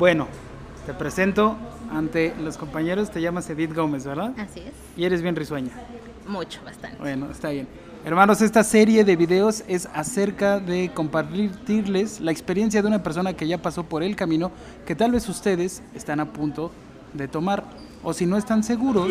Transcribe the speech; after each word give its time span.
Bueno, 0.00 0.28
te 0.86 0.94
presento 0.94 1.58
ante 1.92 2.34
los 2.36 2.56
compañeros, 2.56 3.10
te 3.10 3.20
llamas 3.20 3.50
Edith 3.50 3.74
Gómez, 3.74 4.06
¿verdad? 4.06 4.32
Así 4.38 4.60
es. 4.60 4.72
Y 4.96 5.04
eres 5.04 5.20
bien 5.20 5.36
risueña. 5.36 5.72
Mucho, 6.26 6.62
bastante. 6.64 6.96
Bueno, 6.96 7.30
está 7.30 7.50
bien. 7.50 7.68
Hermanos, 8.06 8.40
esta 8.40 8.64
serie 8.64 9.04
de 9.04 9.14
videos 9.14 9.62
es 9.68 9.90
acerca 9.92 10.58
de 10.58 10.90
compartirles 10.94 12.18
la 12.18 12.30
experiencia 12.30 12.80
de 12.80 12.88
una 12.88 13.02
persona 13.02 13.34
que 13.34 13.46
ya 13.46 13.58
pasó 13.58 13.84
por 13.84 14.02
el 14.02 14.16
camino 14.16 14.52
que 14.86 14.94
tal 14.94 15.12
vez 15.12 15.28
ustedes 15.28 15.82
están 15.94 16.18
a 16.20 16.32
punto 16.32 16.72
de 17.12 17.28
tomar. 17.28 17.64
O 18.02 18.14
si 18.14 18.24
no 18.24 18.38
están 18.38 18.64
seguros, 18.64 19.10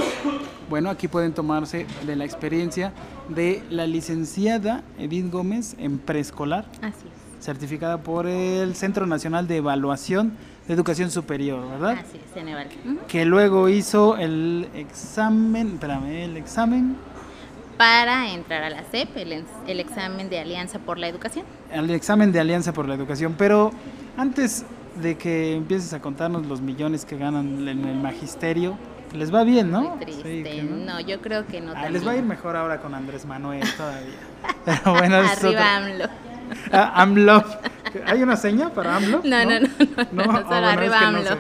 bueno, 0.71 0.89
aquí 0.89 1.07
pueden 1.07 1.33
tomarse 1.33 1.85
de 2.07 2.15
la 2.15 2.25
experiencia 2.25 2.93
de 3.27 3.61
la 3.69 3.85
licenciada 3.85 4.83
Edith 4.97 5.31
Gómez 5.31 5.75
en 5.77 5.99
preescolar, 5.99 6.65
Así 6.81 7.05
es. 7.05 7.18
Certificada 7.39 7.97
por 7.97 8.27
el 8.27 8.75
Centro 8.75 9.05
Nacional 9.05 9.47
de 9.47 9.57
Evaluación 9.57 10.33
de 10.67 10.73
Educación 10.73 11.09
Superior, 11.09 11.67
¿verdad? 11.67 11.97
Así 11.99 12.17
es. 12.17 12.29
Que 13.07 13.25
luego 13.25 13.69
hizo 13.69 14.17
el 14.17 14.69
examen, 14.75 15.73
espérame, 15.73 16.25
el 16.25 16.37
examen 16.37 16.95
Para 17.77 18.31
entrar 18.31 18.63
a 18.63 18.69
la 18.69 18.83
CEP, 18.83 19.17
el, 19.17 19.45
el 19.67 19.79
examen 19.79 20.29
de 20.29 20.39
Alianza 20.39 20.77
por 20.79 20.99
la 20.99 21.07
Educación. 21.07 21.45
al 21.73 21.89
examen 21.89 22.31
de 22.31 22.39
Alianza 22.39 22.71
por 22.71 22.87
la 22.87 22.93
Educación. 22.93 23.35
Pero 23.37 23.71
antes 24.15 24.65
de 25.01 25.17
que 25.17 25.55
empieces 25.55 25.93
a 25.93 26.01
contarnos 26.01 26.45
los 26.45 26.61
millones 26.61 27.05
que 27.05 27.17
ganan 27.17 27.67
en 27.67 27.85
el 27.85 27.97
magisterio, 27.97 28.77
les 29.13 29.33
va 29.33 29.43
bien, 29.43 29.71
¿no? 29.71 29.81
Muy 29.81 29.99
triste. 29.99 30.43
Sí, 30.43 30.61
no. 30.69 30.93
no. 30.93 30.99
yo 30.99 31.19
creo 31.19 31.47
que 31.47 31.61
no. 31.61 31.73
Ah, 31.75 31.89
les 31.89 32.05
va 32.05 32.11
a 32.11 32.15
ir 32.15 32.23
mejor 32.23 32.55
ahora 32.55 32.79
con 32.79 32.93
Andrés 32.93 33.25
Manuel 33.25 33.63
todavía. 33.75 34.19
Pero 34.65 34.93
bueno, 34.93 35.15
Arriba 35.15 35.77
AMLO. 35.77 36.05
Ah, 36.71 37.01
AMLO. 37.01 37.43
¿Hay 38.05 38.21
una 38.23 38.35
seña 38.37 38.69
para 38.69 38.95
AMLO? 38.97 39.21
No, 39.23 39.45
no, 39.45 39.59
no, 39.59 39.67
no, 40.11 40.23
no, 40.25 40.31
Ah, 40.31 40.43
solo 40.47 40.67
es 40.67 40.73
arriba 40.73 40.99
que 40.99 41.05
no 41.05 41.17
AMLO. 41.17 41.23
sé. 41.29 41.37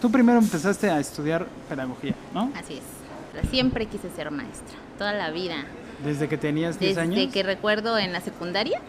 Tú 0.00 0.10
primero 0.10 0.38
empezaste 0.38 0.90
a 0.90 1.00
estudiar 1.00 1.46
pedagogía, 1.68 2.14
¿no? 2.34 2.52
Así 2.54 2.74
es. 2.74 3.50
Siempre 3.50 3.86
quise 3.86 4.10
ser 4.10 4.30
maestra, 4.30 4.76
toda 4.98 5.12
la 5.12 5.30
vida. 5.30 5.56
Desde 6.04 6.28
que 6.28 6.36
tenías 6.38 6.78
10 6.78 6.96
Desde 6.96 7.00
años. 7.00 7.32
que 7.32 7.42
recuerdo 7.42 7.98
en 7.98 8.12
la 8.12 8.20
secundaria, 8.20 8.80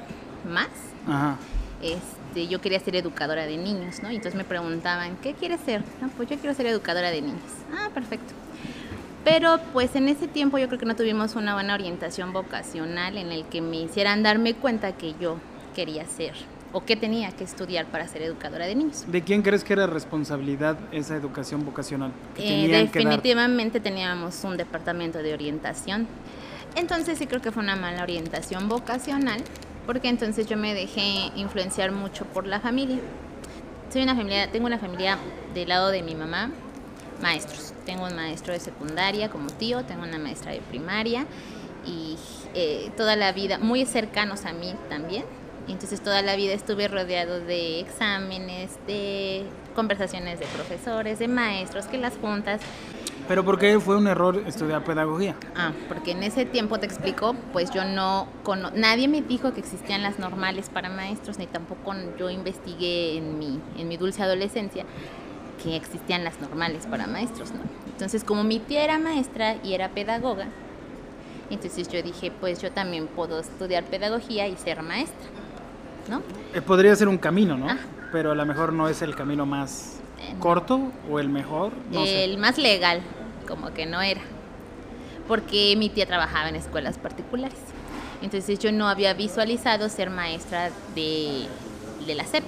más, 0.49 0.67
Ajá. 1.07 1.37
este, 1.81 2.47
yo 2.47 2.59
quería 2.61 2.79
ser 2.79 2.95
educadora 2.95 3.45
de 3.45 3.57
niños, 3.57 4.01
¿no? 4.03 4.11
Y 4.11 4.15
entonces 4.15 4.35
me 4.35 4.43
preguntaban, 4.43 5.15
¿qué 5.21 5.33
quieres 5.33 5.59
ser? 5.65 5.81
No, 6.01 6.09
pues 6.09 6.29
yo 6.29 6.37
quiero 6.37 6.53
ser 6.55 6.65
educadora 6.67 7.09
de 7.11 7.21
niños. 7.21 7.41
Ah, 7.73 7.89
perfecto. 7.93 8.33
Pero 9.27 9.59
pues 9.73 9.93
en 9.97 10.07
ese 10.07 10.25
tiempo 10.29 10.57
yo 10.57 10.67
creo 10.69 10.79
que 10.79 10.85
no 10.85 10.95
tuvimos 10.95 11.35
una 11.35 11.53
buena 11.53 11.73
orientación 11.73 12.31
vocacional 12.31 13.17
en 13.17 13.33
el 13.33 13.43
que 13.43 13.59
me 13.59 13.75
hicieran 13.75 14.23
darme 14.23 14.53
cuenta 14.53 14.93
que 14.93 15.15
yo 15.19 15.35
quería 15.75 16.05
ser 16.05 16.31
o 16.71 16.85
que 16.85 16.95
tenía 16.95 17.29
que 17.33 17.43
estudiar 17.43 17.87
para 17.87 18.07
ser 18.07 18.21
educadora 18.21 18.65
de 18.65 18.75
niños. 18.75 19.03
¿De 19.05 19.21
quién 19.23 19.41
crees 19.41 19.65
que 19.65 19.73
era 19.73 19.85
responsabilidad 19.85 20.77
esa 20.93 21.17
educación 21.17 21.65
vocacional? 21.65 22.13
Que 22.37 22.67
Eh, 22.67 22.69
definitivamente 22.69 23.81
teníamos 23.81 24.41
un 24.45 24.55
departamento 24.55 25.17
de 25.17 25.33
orientación. 25.33 26.07
Entonces 26.75 27.17
sí 27.17 27.27
creo 27.27 27.41
que 27.41 27.51
fue 27.51 27.63
una 27.63 27.75
mala 27.75 28.03
orientación 28.03 28.69
vocacional, 28.69 29.41
porque 29.85 30.07
entonces 30.07 30.47
yo 30.47 30.55
me 30.55 30.73
dejé 30.73 31.33
influenciar 31.35 31.91
mucho 31.91 32.23
por 32.23 32.47
la 32.47 32.61
familia. 32.61 32.99
Soy 33.91 34.03
una 34.03 34.15
familia, 34.15 34.49
tengo 34.49 34.67
una 34.67 34.79
familia 34.79 35.17
del 35.53 35.67
lado 35.67 35.89
de 35.89 36.01
mi 36.01 36.15
mamá, 36.15 36.49
maestros. 37.21 37.73
Tengo 37.85 38.05
un 38.05 38.15
maestro 38.15 38.53
de 38.53 38.59
secundaria 38.59 39.29
como 39.29 39.47
tío, 39.47 39.83
tengo 39.83 40.03
una 40.03 40.17
maestra 40.17 40.51
de 40.51 40.59
primaria 40.59 41.25
y 41.85 42.17
eh, 42.53 42.91
toda 42.97 43.15
la 43.15 43.31
vida, 43.31 43.57
muy 43.59 43.85
cercanos 43.85 44.45
a 44.45 44.53
mí 44.53 44.73
también. 44.89 45.25
Entonces 45.67 46.01
toda 46.01 46.21
la 46.21 46.35
vida 46.35 46.53
estuve 46.53 46.87
rodeado 46.87 47.41
de 47.41 47.81
exámenes, 47.81 48.77
de 48.87 49.43
conversaciones 49.75 50.39
de 50.39 50.45
profesores, 50.47 51.19
de 51.19 51.27
maestros, 51.27 51.85
que 51.87 51.97
las 51.97 52.15
juntas. 52.17 52.61
Pero 53.27 53.43
¿por 53.43 53.59
qué 53.59 53.77
fue 53.81 53.97
un 53.97 54.07
error 54.07 54.41
estudiar 54.47 54.85
pedagogía? 54.85 55.35
Ah, 55.55 55.73
porque 55.89 56.11
en 56.11 56.23
ese 56.23 56.45
tiempo 56.45 56.79
te 56.79 56.85
explico, 56.85 57.35
pues 57.51 57.69
yo 57.71 57.83
no 57.83 58.29
cono 58.43 58.71
nadie 58.73 59.09
me 59.09 59.21
dijo 59.21 59.53
que 59.53 59.59
existían 59.59 60.01
las 60.01 60.17
normales 60.17 60.69
para 60.69 60.89
maestros, 60.89 61.37
ni 61.37 61.45
tampoco 61.45 61.93
yo 62.17 62.29
investigué 62.29 63.17
en 63.17 63.37
mi, 63.37 63.59
en 63.77 63.89
mi 63.89 63.97
dulce 63.97 64.23
adolescencia 64.23 64.85
que 65.63 65.75
existían 65.75 66.23
las 66.23 66.39
normales 66.39 66.85
para 66.85 67.07
maestros, 67.07 67.51
¿no? 67.51 67.59
Entonces, 67.87 68.23
como 68.23 68.43
mi 68.43 68.59
tía 68.59 68.83
era 68.83 68.99
maestra 68.99 69.55
y 69.63 69.73
era 69.73 69.89
pedagoga, 69.89 70.47
entonces 71.49 71.87
yo 71.87 72.01
dije, 72.03 72.31
pues 72.31 72.61
yo 72.61 72.71
también 72.71 73.07
puedo 73.07 73.39
estudiar 73.39 73.83
pedagogía 73.85 74.47
y 74.47 74.55
ser 74.57 74.81
maestra, 74.83 75.27
¿no? 76.09 76.21
Eh, 76.53 76.61
podría 76.61 76.95
ser 76.95 77.07
un 77.07 77.17
camino, 77.17 77.57
¿no? 77.57 77.69
Ah. 77.69 77.77
Pero 78.11 78.31
a 78.31 78.35
lo 78.35 78.45
mejor 78.45 78.71
no 78.73 78.87
es 78.87 79.01
el 79.01 79.15
camino 79.15 79.45
más 79.45 79.99
Eh, 80.19 80.35
corto 80.39 80.91
o 81.11 81.19
el 81.19 81.29
mejor, 81.29 81.71
no 81.91 82.01
el 82.03 82.31
sé. 82.31 82.37
más 82.37 82.57
legal, 82.57 83.01
como 83.47 83.73
que 83.73 83.85
no 83.85 84.01
era. 84.01 84.21
Porque 85.27 85.75
mi 85.77 85.89
tía 85.89 86.05
trabajaba 86.05 86.49
en 86.49 86.55
escuelas 86.55 86.97
particulares. 86.97 87.57
Entonces 88.21 88.57
yo 88.59 88.71
no 88.71 88.87
había 88.87 89.13
visualizado 89.13 89.89
ser 89.89 90.09
maestra 90.09 90.69
de, 90.95 91.47
de 92.05 92.15
la 92.15 92.23
SEP. 92.25 92.43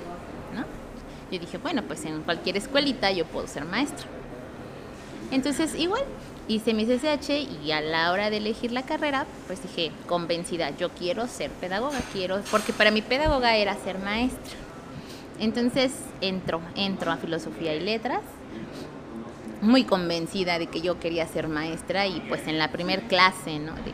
Yo 1.31 1.40
dije, 1.40 1.57
bueno, 1.57 1.84
pues 1.84 2.06
en 2.06 2.22
cualquier 2.23 2.57
escuelita 2.57 3.12
yo 3.12 3.25
puedo 3.25 3.47
ser 3.47 3.66
maestra. 3.66 4.07
Entonces 5.31 5.75
igual, 5.75 6.03
hice 6.47 6.73
mi 6.73 6.85
CCH 6.85 7.29
y 7.63 7.72
a 7.72 7.81
la 7.81 8.12
hora 8.12 8.29
de 8.29 8.38
elegir 8.38 8.72
la 8.72 8.84
carrera, 8.84 9.28
pues 9.45 9.62
dije, 9.62 9.91
convencida, 10.07 10.72
yo 10.72 10.90
quiero 10.90 11.28
ser 11.28 11.51
pedagoga, 11.51 12.00
quiero, 12.12 12.41
porque 12.50 12.73
para 12.73 12.90
mi 12.90 13.01
pedagoga 13.01 13.56
era 13.56 13.75
ser 13.75 14.00
maestra. 14.00 14.57
Entonces 15.40 15.94
entro, 16.22 16.62
entro 16.75 17.12
a 17.12 17.17
filosofía 17.17 17.75
y 17.75 17.79
letras, 17.79 18.22
muy 19.61 19.84
convencida 19.84 20.57
de 20.57 20.67
que 20.67 20.81
yo 20.81 21.00
quería 21.00 21.28
ser 21.28 21.47
maestra 21.47 22.07
y 22.07 22.22
pues 22.22 22.47
en 22.47 22.57
la 22.57 22.72
primer 22.72 23.03
clase 23.03 23.59
¿no? 23.59 23.73
de 23.75 23.94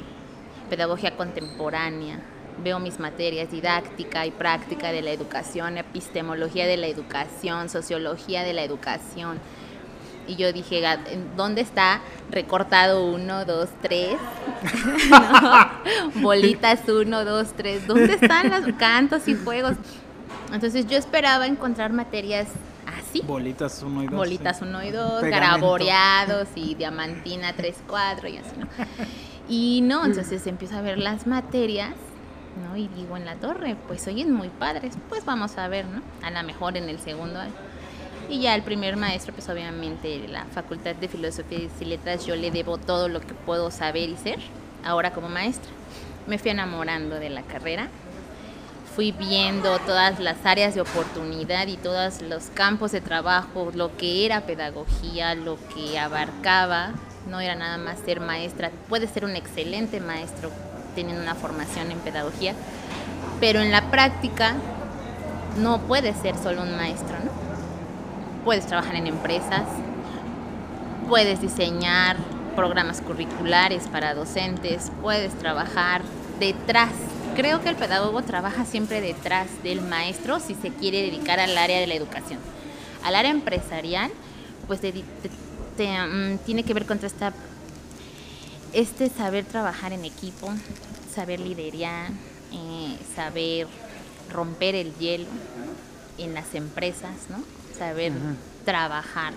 pedagogía 0.69 1.17
contemporánea 1.17 2.19
veo 2.63 2.79
mis 2.79 2.99
materias 2.99 3.51
didáctica 3.51 4.25
y 4.25 4.31
práctica 4.31 4.91
de 4.91 5.01
la 5.01 5.11
educación, 5.11 5.77
epistemología 5.77 6.65
de 6.67 6.77
la 6.77 6.87
educación, 6.87 7.69
sociología 7.69 8.43
de 8.43 8.53
la 8.53 8.63
educación. 8.63 9.39
Y 10.27 10.37
yo 10.37 10.51
dije, 10.51 10.81
"Ga- 10.81 11.07
¿en 11.09 11.35
¿dónde 11.35 11.61
está 11.61 12.01
recortado 12.31 13.05
uno, 13.05 13.45
dos, 13.45 13.69
tres? 13.81 14.17
¿No? 15.09 16.21
Bolitas 16.21 16.81
uno, 16.89 17.23
dos, 17.25 17.49
tres. 17.55 17.85
¿Dónde 17.87 18.13
están 18.13 18.49
los 18.49 18.73
cantos 18.77 19.27
y 19.27 19.35
juegos? 19.35 19.73
Entonces 20.51 20.87
yo 20.87 20.97
esperaba 20.97 21.45
encontrar 21.47 21.91
materias 21.93 22.47
así. 22.99 23.21
Bolitas 23.21 23.81
1 23.83 24.03
y 24.03 24.05
2. 24.07 24.15
Bolitas 24.15 24.61
1 24.61 24.83
y 24.83 24.91
2, 24.91 25.21
Pegamento. 25.21 25.29
garaboreados 25.31 26.47
y 26.55 26.75
diamantina 26.75 27.53
3, 27.53 27.75
4 27.87 28.27
y 28.29 28.37
así, 28.37 28.51
¿no? 28.57 28.67
Y 29.47 29.81
no, 29.81 30.03
entonces 30.05 30.47
empiezo 30.47 30.75
a 30.75 30.81
ver 30.81 30.97
las 30.97 31.27
materias, 31.27 31.93
¿no? 32.63 32.77
Y 32.77 32.87
digo 32.89 33.17
en 33.17 33.25
la 33.25 33.35
torre, 33.35 33.75
pues 33.87 34.07
oyen 34.07 34.31
muy 34.31 34.49
padres, 34.49 34.95
pues 35.09 35.25
vamos 35.25 35.57
a 35.57 35.67
ver, 35.67 35.85
¿no? 35.85 36.01
A 36.21 36.31
lo 36.31 36.43
mejor 36.43 36.77
en 36.77 36.89
el 36.89 36.99
segundo 36.99 37.39
año. 37.39 37.53
Y 38.29 38.39
ya 38.41 38.55
el 38.55 38.63
primer 38.63 38.97
maestro, 38.97 39.33
pues 39.33 39.47
obviamente 39.49 40.27
la 40.27 40.45
Facultad 40.45 40.95
de 40.95 41.07
Filosofía 41.07 41.59
y 41.79 41.85
Letras, 41.85 42.25
yo 42.25 42.35
le 42.35 42.49
debo 42.49 42.77
todo 42.77 43.07
lo 43.07 43.19
que 43.21 43.33
puedo 43.33 43.69
saber 43.69 44.09
y 44.09 44.17
ser, 44.17 44.39
ahora 44.83 45.11
como 45.11 45.29
maestra. 45.29 45.69
Me 46.25 46.39
fui 46.39 46.49
enamorando 46.49 47.19
de 47.19 47.29
la 47.29 47.43
carrera, 47.43 47.87
fui 48.95 49.11
viendo 49.11 49.77
todas 49.79 50.19
las 50.19 50.43
áreas 50.43 50.73
de 50.73 50.81
oportunidad 50.81 51.67
y 51.67 51.77
todos 51.77 52.21
los 52.23 52.45
campos 52.47 52.91
de 52.91 53.01
trabajo, 53.01 53.71
lo 53.75 53.95
que 53.95 54.25
era 54.25 54.41
pedagogía, 54.47 55.35
lo 55.35 55.57
que 55.75 55.99
abarcaba, 55.99 56.93
no 57.29 57.39
era 57.41 57.55
nada 57.55 57.77
más 57.77 57.99
ser 57.99 58.21
maestra, 58.21 58.71
puedes 58.89 59.11
ser 59.11 59.25
un 59.25 59.35
excelente 59.35 59.99
maestro 59.99 60.49
teniendo 60.95 61.21
una 61.21 61.35
formación 61.35 61.91
en 61.91 61.99
pedagogía, 61.99 62.53
pero 63.39 63.59
en 63.61 63.71
la 63.71 63.91
práctica 63.91 64.55
no 65.59 65.79
puedes 65.81 66.15
ser 66.17 66.35
solo 66.37 66.63
un 66.63 66.75
maestro, 66.75 67.17
¿no? 67.23 67.31
Puedes 68.43 68.65
trabajar 68.65 68.95
en 68.95 69.07
empresas, 69.07 69.63
puedes 71.07 71.41
diseñar 71.41 72.17
programas 72.55 73.01
curriculares 73.01 73.87
para 73.91 74.13
docentes, 74.13 74.91
puedes 75.01 75.33
trabajar 75.37 76.01
detrás. 76.39 76.91
Creo 77.35 77.61
que 77.61 77.69
el 77.69 77.75
pedagogo 77.75 78.21
trabaja 78.21 78.65
siempre 78.65 79.01
detrás 79.01 79.47
del 79.63 79.81
maestro 79.81 80.39
si 80.39 80.55
se 80.55 80.69
quiere 80.69 81.01
dedicar 81.01 81.39
al 81.39 81.57
área 81.57 81.79
de 81.79 81.87
la 81.87 81.95
educación. 81.95 82.39
Al 83.03 83.15
área 83.15 83.31
empresarial, 83.31 84.09
pues 84.67 84.81
dedi- 84.81 85.03
te- 85.21 85.29
te, 85.77 85.87
mm, 86.07 86.37
tiene 86.45 86.63
que 86.63 86.73
ver 86.73 86.85
con 86.85 86.99
esta, 87.03 87.33
este 88.75 89.09
saber 89.09 89.45
trabajar 89.45 89.93
en 89.93 90.03
equipo, 90.03 90.51
saber 91.13 91.39
liderar, 91.39 92.11
eh, 92.51 92.97
saber 93.15 93.67
romper 94.29 94.75
el 94.75 94.93
hielo 94.95 95.27
en 96.17 96.33
las 96.33 96.53
empresas, 96.55 97.29
¿no? 97.29 97.41
Saber 97.77 98.11
trabajar, 98.65 99.33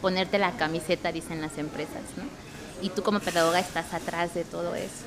ponerte 0.00 0.38
la 0.38 0.52
camiseta, 0.52 1.12
dicen 1.12 1.42
las 1.42 1.58
empresas, 1.58 2.02
¿no? 2.16 2.24
Y 2.80 2.88
tú 2.88 3.02
como 3.02 3.20
pedagoga 3.20 3.60
estás 3.60 3.92
atrás 3.92 4.32
de 4.32 4.44
todo 4.44 4.74
eso, 4.74 5.04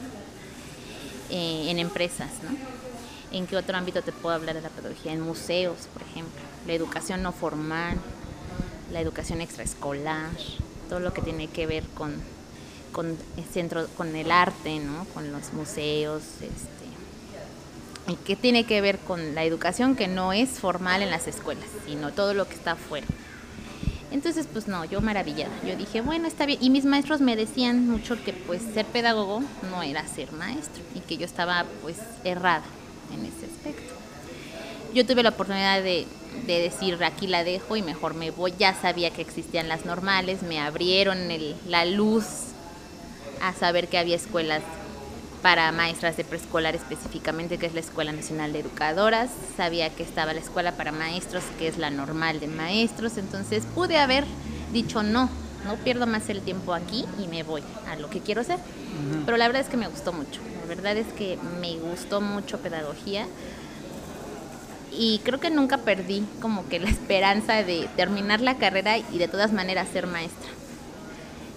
eh, 1.32 1.66
en 1.70 1.80
empresas, 1.80 2.30
¿no? 2.44 2.56
¿En 3.36 3.48
qué 3.48 3.58
otro 3.58 3.76
ámbito 3.76 4.04
te 4.04 4.12
puedo 4.12 4.36
hablar 4.36 4.54
de 4.54 4.62
la 4.62 4.70
pedagogía? 4.70 5.14
En 5.14 5.22
museos, 5.22 5.88
por 5.94 6.04
ejemplo, 6.04 6.40
la 6.68 6.74
educación 6.74 7.24
no 7.24 7.32
formal, 7.32 7.98
la 8.92 9.02
educación 9.02 9.42
extraescolar, 9.42 10.30
todo 10.90 11.00
lo 11.00 11.12
que 11.12 11.24
tiene 11.24 11.48
que 11.48 11.66
ver 11.66 11.84
con, 11.96 12.22
con 12.98 13.16
el 13.38 13.44
centro, 13.44 13.86
con 13.96 14.16
el 14.16 14.32
arte, 14.32 14.80
¿no? 14.80 15.06
con 15.14 15.32
los 15.32 15.54
museos, 15.54 16.24
este, 16.42 18.12
y 18.12 18.16
que 18.16 18.36
tiene 18.36 18.64
que 18.64 18.82
ver 18.82 18.98
con 18.98 19.36
la 19.36 19.44
educación 19.44 19.96
que 19.96 20.08
no 20.08 20.34
es 20.34 20.50
formal 20.50 21.04
en 21.04 21.12
las 21.12 21.28
escuelas, 21.28 21.68
sino 21.86 22.12
todo 22.12 22.34
lo 22.34 22.48
que 22.48 22.56
está 22.56 22.72
afuera. 22.72 23.06
Entonces, 24.10 24.48
pues 24.52 24.68
no, 24.68 24.84
yo 24.84 25.00
maravillada. 25.00 25.54
Yo 25.64 25.76
dije, 25.76 26.02
bueno, 26.02 26.28
está 26.28 26.48
bien. 26.48 26.58
Y 26.60 26.72
mis 26.72 26.86
maestros 26.86 27.22
me 27.22 27.36
decían 27.36 27.88
mucho 27.88 28.18
que 28.24 28.34
pues 28.34 28.64
ser 28.74 28.88
pedagogo 28.88 29.44
no 29.70 29.84
era 29.84 30.08
ser 30.08 30.32
maestro 30.32 30.82
y 30.96 31.02
que 31.02 31.18
yo 31.18 31.26
estaba 31.26 31.66
pues 31.84 31.98
errada 32.24 32.64
en 33.14 33.26
ese 33.26 33.46
aspecto. 33.46 33.94
Yo 34.96 35.06
tuve 35.06 35.22
la 35.22 35.30
oportunidad 35.30 35.84
de, 35.84 36.08
de 36.48 36.62
decir, 36.62 36.98
aquí 37.04 37.28
la 37.28 37.44
dejo 37.44 37.76
y 37.76 37.84
mejor 37.84 38.16
me 38.16 38.32
voy. 38.32 38.56
Ya 38.58 38.74
sabía 38.74 39.12
que 39.12 39.22
existían 39.22 39.68
las 39.68 39.86
normales, 39.86 40.42
me 40.42 40.60
abrieron 40.60 41.20
la 41.68 41.86
luz 41.86 42.47
a 43.42 43.54
saber 43.54 43.88
que 43.88 43.98
había 43.98 44.16
escuelas 44.16 44.62
para 45.42 45.72
maestras 45.72 46.18
de 46.18 46.24
preescolar 46.24 46.76
específicamente, 46.76 47.58
que 47.58 47.68
es 47.68 47.74
la 47.74 47.80
Escuela 47.80 48.12
Nacional 48.12 48.54
de 48.54 48.60
Educadoras. 48.60 49.30
Sabía 49.56 49.90
que 49.90 50.04
estaba 50.04 50.34
la 50.34 50.40
escuela 50.40 50.74
para 50.74 50.92
maestros, 50.92 51.44
que 51.58 51.68
es 51.68 51.78
la 51.78 51.90
normal 51.90 52.40
de 52.40 52.48
maestros. 52.48 53.18
Entonces 53.18 53.64
pude 53.74 53.98
haber 53.98 54.26
dicho 54.74 55.04
no, 55.04 55.30
no 55.66 55.76
pierdo 55.84 56.08
más 56.08 56.30
el 56.30 56.42
tiempo 56.42 56.74
aquí 56.74 57.06
y 57.24 57.28
me 57.28 57.44
voy 57.44 57.64
a 57.88 57.96
lo 57.96 58.10
que 58.10 58.22
quiero 58.22 58.42
hacer. 58.42 58.60
Pero 59.26 59.38
la 59.38 59.48
verdad 59.48 59.62
es 59.62 59.70
que 59.70 59.78
me 59.78 59.88
gustó 59.88 60.12
mucho. 60.12 60.42
La 60.62 60.68
verdad 60.68 60.98
es 60.98 61.08
que 61.14 61.38
me 61.62 61.78
gustó 61.78 62.20
mucho 62.20 62.60
pedagogía. 62.60 63.28
Y 64.92 65.20
creo 65.24 65.40
que 65.40 65.52
nunca 65.52 65.78
perdí 65.78 66.26
como 66.42 66.68
que 66.68 66.80
la 66.80 66.90
esperanza 66.90 67.64
de 67.64 67.88
terminar 67.96 68.42
la 68.42 68.58
carrera 68.58 68.98
y 68.98 69.18
de 69.18 69.28
todas 69.28 69.54
maneras 69.54 69.88
ser 69.94 70.08
maestra. 70.08 70.50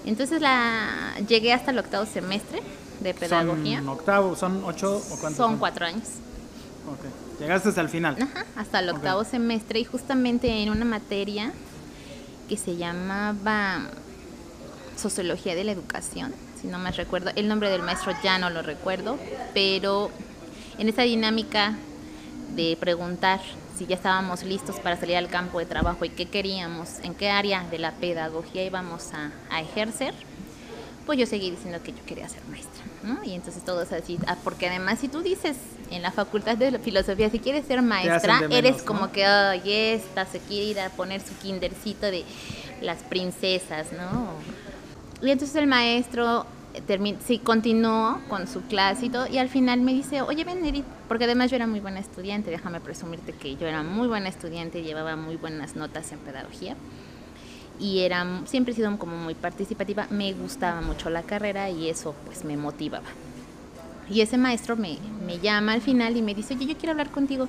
Entonces 0.05 0.41
la 0.41 1.15
llegué 1.29 1.53
hasta 1.53 1.71
el 1.71 1.79
octavo 1.79 2.07
semestre 2.07 2.63
de 3.01 3.15
pedagogía. 3.15 3.79
¿Son 3.79 3.89
octavo? 3.89 4.37
¿Son 4.37 4.65
ocho 4.65 4.97
o 4.97 5.17
cuántos? 5.21 5.37
Son 5.37 5.59
cuatro 5.59 5.87
años. 5.87 6.05
Ok. 6.89 7.41
Llegaste 7.41 7.71
hasta 7.71 7.81
el 7.81 7.89
final. 7.89 8.17
Ajá, 8.21 8.45
hasta 8.57 8.81
el 8.81 8.91
octavo 8.91 9.25
semestre 9.25 9.81
y 9.81 9.85
justamente 9.85 10.63
en 10.63 10.71
una 10.71 10.85
materia 10.85 11.53
que 12.49 12.57
se 12.57 12.77
llamaba 12.77 13.89
Sociología 14.97 15.55
de 15.55 15.65
la 15.65 15.73
Educación, 15.73 16.35
si 16.61 16.67
no 16.67 16.79
me 16.79 16.91
recuerdo. 16.91 17.31
El 17.37 17.49
nombre 17.49 17.71
del 17.71 17.83
maestro 17.83 18.13
ya 18.23 18.39
no 18.39 18.51
lo 18.51 18.61
recuerdo, 18.61 19.19
pero 19.55 20.11
en 20.79 20.89
esa 20.89 21.03
dinámica 21.03 21.77
de 22.55 22.77
preguntar 22.79 23.41
si 23.81 23.87
ya 23.87 23.97
estábamos 23.97 24.43
listos 24.43 24.77
para 24.77 24.95
salir 24.99 25.17
al 25.17 25.29
campo 25.29 25.59
de 25.59 25.65
trabajo 25.65 26.05
y 26.05 26.11
qué 26.11 26.27
queríamos, 26.27 26.99
en 27.03 27.15
qué 27.15 27.31
área 27.31 27.65
de 27.71 27.79
la 27.79 27.93
pedagogía 27.93 28.63
íbamos 28.63 29.15
a, 29.15 29.33
a 29.49 29.63
ejercer, 29.63 30.13
pues 31.07 31.19
yo 31.19 31.25
seguí 31.25 31.51
diciendo 31.51 31.83
que 31.83 31.93
yo 31.93 32.05
quería 32.05 32.29
ser 32.29 32.43
maestra, 32.51 32.85
¿no? 33.03 33.25
Y 33.25 33.33
entonces 33.33 33.65
todos 33.65 33.91
así, 33.93 34.19
ah, 34.27 34.37
porque 34.45 34.69
además 34.69 34.99
si 34.99 35.09
tú 35.09 35.23
dices 35.23 35.57
en 35.91 36.03
la 36.03 36.13
facultad 36.13 36.59
de 36.59 36.79
filosofía, 36.79 37.31
si 37.31 37.39
quieres 37.39 37.65
ser 37.65 37.81
maestra, 37.81 38.41
menos, 38.41 38.59
eres 38.59 38.77
¿no? 38.81 38.85
como 38.85 39.13
que, 39.13 39.25
ay, 39.25 39.63
esta 39.65 40.27
se 40.27 40.41
quiere 40.41 40.67
ir 40.67 40.81
a 40.81 40.91
poner 40.91 41.23
su 41.23 41.35
kindercito 41.39 42.05
de 42.05 42.27
las 42.83 42.99
princesas, 42.99 43.87
¿no? 43.95 44.35
Y 45.27 45.31
entonces 45.31 45.57
el 45.57 45.69
maestro 45.69 46.45
sí, 47.25 47.39
continuó 47.39 48.21
con 48.29 48.47
su 48.47 48.63
clase 48.63 49.07
y 49.07 49.11
todo, 49.11 49.27
y 49.27 49.39
al 49.39 49.49
final 49.49 49.81
me 49.81 49.93
dice, 49.93 50.23
oye, 50.23 50.45
ven, 50.45 50.65
Edith, 50.65 50.85
porque 51.09 51.25
además 51.25 51.51
yo 51.51 51.57
era 51.57 51.67
muy 51.67 51.81
buena 51.81 52.01
estudiante, 52.01 52.51
déjame 52.51 52.81
presumirte 52.81 53.33
que 53.33 53.57
yo 53.57 53.67
era 53.67 53.83
muy 53.83 54.09
buena 54.09 54.29
estudiante 54.29 54.83
llevaba 54.83 55.17
muy 55.17 55.37
buenas 55.37 55.77
notas 55.77 56.13
en 56.13 56.19
pedagogía 56.21 56.77
y 57.81 58.01
era 58.01 58.43
siempre 58.45 58.73
he 58.73 58.77
sido 58.77 58.97
como 58.99 59.17
muy 59.17 59.35
participativa, 59.35 60.07
me 60.11 60.33
gustaba 60.35 60.81
mucho 60.83 61.11
la 61.11 61.23
carrera 61.23 61.71
y 61.71 61.89
eso 61.89 62.15
pues 62.27 62.45
me 62.45 62.57
motivaba. 62.57 63.09
Y 64.09 64.23
ese 64.23 64.37
maestro 64.37 64.77
me, 64.77 64.99
me 65.25 65.39
llama 65.39 65.73
al 65.73 65.81
final 65.81 66.17
y 66.17 66.23
me 66.23 66.35
dice, 66.35 66.55
oye, 66.55 66.67
yo 66.67 66.77
quiero 66.77 66.91
hablar 66.91 67.11
contigo. 67.11 67.49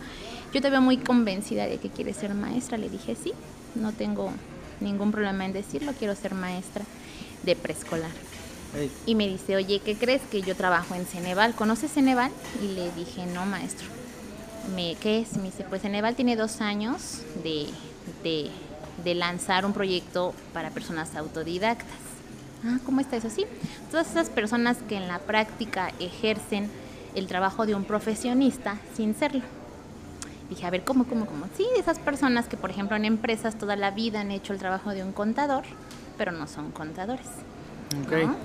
Yo 0.54 0.62
te 0.62 0.70
veo 0.70 0.80
muy 0.80 0.98
convencida 0.98 1.66
de 1.66 1.80
que 1.80 1.90
quieres 1.90 2.18
ser 2.18 2.36
maestra. 2.36 2.78
Le 2.78 2.88
dije, 2.88 3.16
sí, 3.16 3.34
no 3.74 3.94
tengo 3.94 4.32
ningún 4.80 5.12
problema 5.12 5.44
en 5.44 5.54
decirlo, 5.54 5.92
quiero 5.98 6.14
ser 6.16 6.36
maestra 6.36 6.86
de 7.42 7.56
preescolar. 7.56 8.12
Y 9.06 9.16
me 9.16 9.28
dice, 9.28 9.56
oye, 9.56 9.80
¿qué 9.80 9.96
crees 9.96 10.22
que 10.32 10.42
yo 10.42 10.56
trabajo 10.56 10.96
en 10.96 11.06
Ceneval? 11.06 11.54
¿Conoces 11.56 11.92
Ceneval? 11.92 12.32
Y 12.62 12.74
le 12.74 12.92
dije, 12.92 13.26
no, 13.26 13.46
maestro. 13.46 13.88
Me, 14.76 14.96
¿Qué 14.96 15.20
es? 15.20 15.36
Me 15.38 15.44
dice, 15.44 15.66
pues 15.68 15.82
Ceneval 15.82 16.16
tiene 16.16 16.36
dos 16.36 16.62
años 16.62 17.22
de, 17.44 17.68
de, 18.24 18.50
de 19.04 19.16
lanzar 19.16 19.66
un 19.66 19.74
proyecto 19.74 20.34
para 20.54 20.70
personas 20.70 21.16
autodidactas. 21.16 21.98
Ah, 22.64 22.78
¿cómo 22.86 23.02
está 23.02 23.18
eso? 23.18 23.30
Sí, 23.30 23.46
todas 23.90 24.10
esas 24.12 24.30
personas 24.30 24.78
que 24.88 24.96
en 24.96 25.08
la 25.08 25.20
práctica 25.20 25.92
ejercen 26.00 26.70
el 27.16 27.28
trabajo 27.28 27.66
de 27.66 27.76
un 27.76 27.84
profesionista 27.84 28.78
sin 28.96 29.16
serlo. 29.16 29.42
Dije, 30.50 30.66
a 30.66 30.70
ver, 30.70 30.84
¿cómo, 30.84 31.06
cómo, 31.06 31.26
cómo? 31.26 31.46
Sí, 31.58 31.66
esas 31.78 31.98
personas 31.98 32.48
que, 32.48 32.58
por 32.58 32.70
ejemplo, 32.70 32.96
en 32.96 33.06
empresas 33.06 33.58
toda 33.58 33.76
la 33.76 33.92
vida 33.92 34.22
han 34.22 34.32
hecho 34.32 34.54
el 34.54 34.60
trabajo 34.60 34.92
de 34.92 35.04
un 35.04 35.12
contador, 35.12 35.64
pero 36.18 36.32
no 36.32 36.48
son 36.48 36.72
contadores. 36.72 37.28
Ok. 38.06 38.12
¿no? 38.28 38.36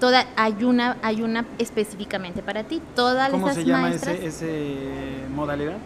Toda, 0.00 0.26
hay 0.36 0.64
una, 0.64 0.96
hay 1.02 1.22
una 1.22 1.44
específicamente 1.58 2.42
para 2.42 2.64
ti. 2.64 2.82
Todas 2.96 3.30
¿Cómo 3.30 3.46
esas 3.46 3.56
se 3.62 3.64
llama 3.64 3.82
maestras 3.82 4.16
ese, 4.16 4.26
ese 4.26 5.28
modalidad? 5.34 5.76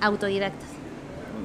autodidactas. 0.00 0.68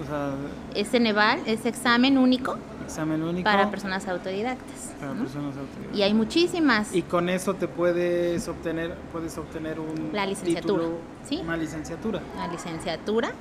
O 0.02 0.08
sea, 0.08 0.31
Es 0.74 0.90
Ceneval, 0.90 1.40
es 1.46 1.66
examen 1.66 2.18
único 2.18 2.58
examen 2.92 3.22
único 3.24 3.44
para 3.44 3.69
personas 3.69 4.08
autodidactas. 4.08 4.94
para 5.00 5.13
¿no? 5.13 5.24
personas 5.24 5.56
autodidactas. 5.56 5.98
Y 5.98 6.04
hay 6.04 6.13
muchísimas. 6.13 6.94
Y 6.94 7.02
con 7.04 7.30
eso 7.30 7.54
te 7.54 7.68
puedes 7.68 8.48
obtener, 8.48 8.96
puedes 9.12 9.38
obtener 9.38 9.80
un 9.80 10.10
La 10.13 10.25
licenciatura, 10.25 10.84
título, 10.84 11.00
¿sí? 11.28 11.40
una 11.44 11.58
licenciatura. 11.58 12.22
la 12.36 12.48
licenciatura. 12.48 13.31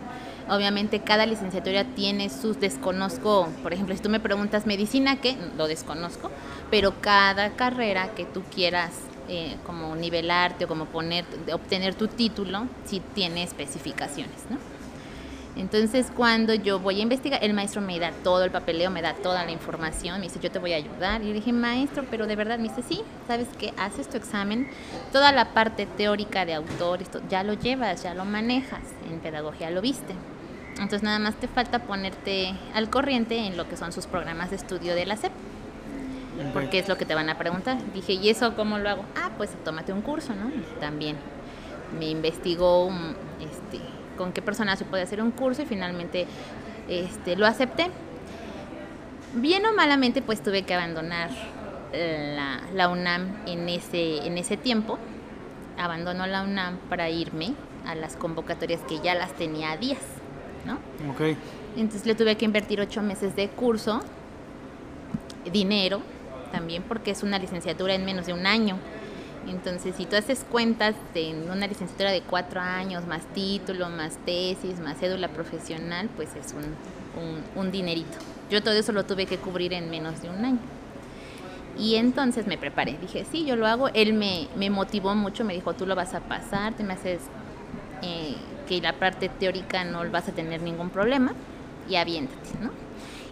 Obviamente 0.48 1.00
cada 1.00 1.26
licenciatura 1.26 1.84
tiene 1.84 2.28
sus 2.31 2.58
desconozco, 2.60 3.48
por 3.62 3.72
ejemplo, 3.72 3.94
si 3.94 4.02
tú 4.02 4.08
me 4.08 4.20
preguntas 4.20 4.66
medicina, 4.66 5.20
que 5.20 5.37
lo 5.56 5.69
desconozco, 5.69 6.31
pero 6.70 7.00
cada 7.00 7.50
carrera 7.50 8.14
que 8.14 8.25
tú 8.25 8.42
quieras 8.54 8.92
eh, 9.28 9.56
como 9.64 9.94
nivelarte 9.94 10.64
o 10.64 10.69
como 10.69 10.87
poner, 10.87 11.25
obtener 11.52 11.94
tu 11.94 12.08
título, 12.08 12.66
sí 12.84 13.00
tiene 13.14 13.44
especificaciones, 13.44 14.38
¿no? 14.50 14.58
Entonces 15.60 16.10
cuando 16.16 16.54
yo 16.54 16.80
voy 16.80 17.00
a 17.00 17.02
investigar, 17.02 17.44
el 17.44 17.52
maestro 17.52 17.82
me 17.82 17.98
da 17.98 18.12
todo 18.24 18.44
el 18.44 18.50
papeleo, 18.50 18.90
me 18.90 19.02
da 19.02 19.12
toda 19.12 19.44
la 19.44 19.50
información, 19.50 20.18
me 20.18 20.26
dice 20.26 20.40
yo 20.40 20.50
te 20.50 20.58
voy 20.58 20.72
a 20.72 20.76
ayudar. 20.76 21.22
Y 21.22 21.29
yo 21.29 21.34
dije, 21.34 21.52
maestro, 21.52 22.06
pero 22.10 22.26
de 22.26 22.34
verdad, 22.34 22.58
me 22.58 22.69
dice, 22.69 22.82
sí, 22.82 23.02
sabes 23.29 23.46
que 23.58 23.74
haces 23.76 24.08
tu 24.08 24.17
examen, 24.17 24.70
toda 25.12 25.32
la 25.32 25.52
parte 25.52 25.84
teórica 25.84 26.46
de 26.46 26.55
autor, 26.55 27.02
esto, 27.02 27.20
ya 27.29 27.44
lo 27.44 27.52
llevas, 27.52 28.02
ya 28.02 28.14
lo 28.14 28.24
manejas, 28.24 28.81
en 29.10 29.20
pedagogía 29.20 29.70
lo 29.70 29.82
viste. 29.82 30.14
Entonces 30.76 31.02
nada 31.02 31.19
más 31.19 31.34
te 31.34 31.46
falta 31.46 31.81
ponerte 31.81 32.55
al 32.72 32.88
corriente 32.88 33.36
en 33.36 33.58
lo 33.58 33.69
que 33.69 33.76
son 33.76 33.93
sus 33.93 34.06
programas 34.06 34.48
de 34.48 34.56
estudio 34.56 34.94
de 34.94 35.05
la 35.05 35.19
SEP, 35.19 35.32
porque 36.55 36.79
es 36.79 36.88
lo 36.88 36.96
que 36.96 37.05
te 37.05 37.14
van 37.14 37.29
a 37.29 37.36
preguntar. 37.36 37.76
Dije, 37.93 38.14
¿y 38.14 38.31
eso 38.31 38.56
cómo 38.56 38.79
lo 38.79 38.88
hago? 38.88 39.05
Ah, 39.14 39.31
pues 39.36 39.50
tómate 39.62 39.93
un 39.93 40.00
curso, 40.00 40.34
¿no? 40.34 40.50
También 40.81 41.19
me 41.98 42.08
investigó 42.08 42.86
un, 42.86 43.14
este, 43.40 43.59
con 44.20 44.34
qué 44.34 44.43
persona 44.43 44.77
se 44.77 44.84
puede 44.84 45.03
hacer 45.03 45.22
un 45.22 45.31
curso 45.31 45.62
y 45.62 45.65
finalmente 45.65 46.27
este, 46.91 47.36
lo 47.36 47.46
acepté. 47.46 47.86
Bien 49.32 49.65
o 49.65 49.72
malamente, 49.72 50.20
pues 50.20 50.43
tuve 50.43 50.65
que 50.65 50.74
abandonar 50.74 51.31
eh, 51.94 52.34
la, 52.36 52.60
la 52.74 52.91
UNAM 52.91 53.39
en 53.46 53.67
ese, 53.70 54.27
en 54.27 54.36
ese 54.36 54.58
tiempo. 54.58 54.98
Abandonó 55.79 56.27
la 56.27 56.43
UNAM 56.43 56.77
para 56.91 57.08
irme 57.08 57.55
a 57.86 57.94
las 57.94 58.17
convocatorias 58.17 58.82
que 58.82 59.00
ya 59.00 59.15
las 59.15 59.32
tenía 59.32 59.70
a 59.70 59.79
días, 59.79 60.03
¿no? 60.67 60.74
Ok. 61.10 61.39
Entonces 61.79 62.05
le 62.05 62.15
tuve 62.15 62.36
que 62.36 62.44
invertir 62.44 62.79
ocho 62.82 63.00
meses 63.00 63.34
de 63.36 63.48
curso, 63.48 64.03
dinero 65.50 66.03
también, 66.53 66.82
porque 66.82 67.12
es 67.12 67.22
una 67.22 67.39
licenciatura 67.39 67.94
en 67.94 68.05
menos 68.05 68.27
de 68.27 68.34
un 68.34 68.46
año. 68.46 68.77
Entonces, 69.49 69.94
si 69.97 70.06
tú 70.06 70.17
haces 70.17 70.44
cuentas 70.51 70.94
de 71.15 71.35
una 71.51 71.67
licenciatura 71.67 72.11
de 72.11 72.20
cuatro 72.23 72.61
años, 72.61 73.06
más 73.06 73.23
título, 73.35 73.89
más 73.89 74.17
tesis, 74.25 74.79
más 74.81 74.99
cédula 74.99 75.29
profesional, 75.29 76.09
pues 76.15 76.29
es 76.37 76.53
un, 76.53 76.65
un, 77.20 77.43
un 77.56 77.73
dinerito. 77.73 78.19
Yo 78.51 78.63
todo 78.63 78.75
eso 78.75 78.93
lo 78.93 79.05
tuve 79.05 79.27
que 79.27 79.39
cubrir 79.39 79.73
en 79.73 79.91
menos 79.91 80.20
de 80.23 80.29
un 80.29 80.44
año. 80.44 80.59
Y 81.79 81.97
entonces 81.97 82.47
me 82.47 82.59
preparé, 82.59 82.99
dije, 83.01 83.25
sí, 83.31 83.44
yo 83.47 83.56
lo 83.56 83.67
hago. 83.67 83.89
Él 83.89 84.13
me, 84.13 84.49
me 84.56 84.69
motivó 84.69 85.15
mucho, 85.15 85.44
me 85.44 85.55
dijo, 85.55 85.73
tú 85.73 85.87
lo 85.87 85.94
vas 85.94 86.15
a 86.15 86.20
pasar, 86.20 86.75
te 86.75 86.85
me 86.85 86.93
haces 86.93 87.20
eh, 88.03 88.35
que 88.69 88.81
la 88.81 88.93
parte 88.93 89.29
teórica 89.29 89.85
no 89.85 90.09
vas 90.11 90.29
a 90.29 90.32
tener 90.32 90.61
ningún 90.63 90.91
problema 90.91 91.32
y 91.89 91.97
aviéntate, 91.97 92.51
¿no? 92.61 92.70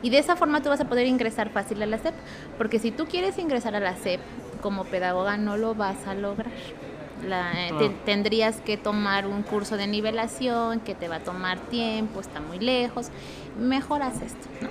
Y 0.02 0.10
de 0.10 0.18
esa 0.18 0.36
forma 0.36 0.62
tú 0.62 0.68
vas 0.68 0.80
a 0.80 0.88
poder 0.88 1.06
ingresar 1.06 1.50
fácil 1.50 1.82
a 1.82 1.86
la 1.86 1.98
SEP, 1.98 2.14
porque 2.56 2.78
si 2.78 2.90
tú 2.90 3.06
quieres 3.06 3.36
ingresar 3.38 3.74
a 3.74 3.80
la 3.80 3.96
SEP 3.96 4.20
como 4.60 4.84
pedagoga 4.84 5.36
no 5.36 5.56
lo 5.56 5.74
vas 5.74 6.06
a 6.06 6.14
lograr. 6.14 6.52
La- 7.26 7.68
eh, 7.68 7.72
te- 7.78 7.88
tendrías 8.04 8.60
que 8.60 8.76
tomar 8.76 9.26
un 9.26 9.42
curso 9.42 9.76
de 9.76 9.86
nivelación 9.88 10.80
que 10.80 10.94
te 10.94 11.08
va 11.08 11.16
a 11.16 11.20
tomar 11.20 11.58
tiempo, 11.58 12.20
está 12.20 12.40
muy 12.40 12.58
lejos, 12.60 13.08
mejor 13.58 14.02
haz 14.02 14.22
esto, 14.22 14.46
¿no? 14.60 14.68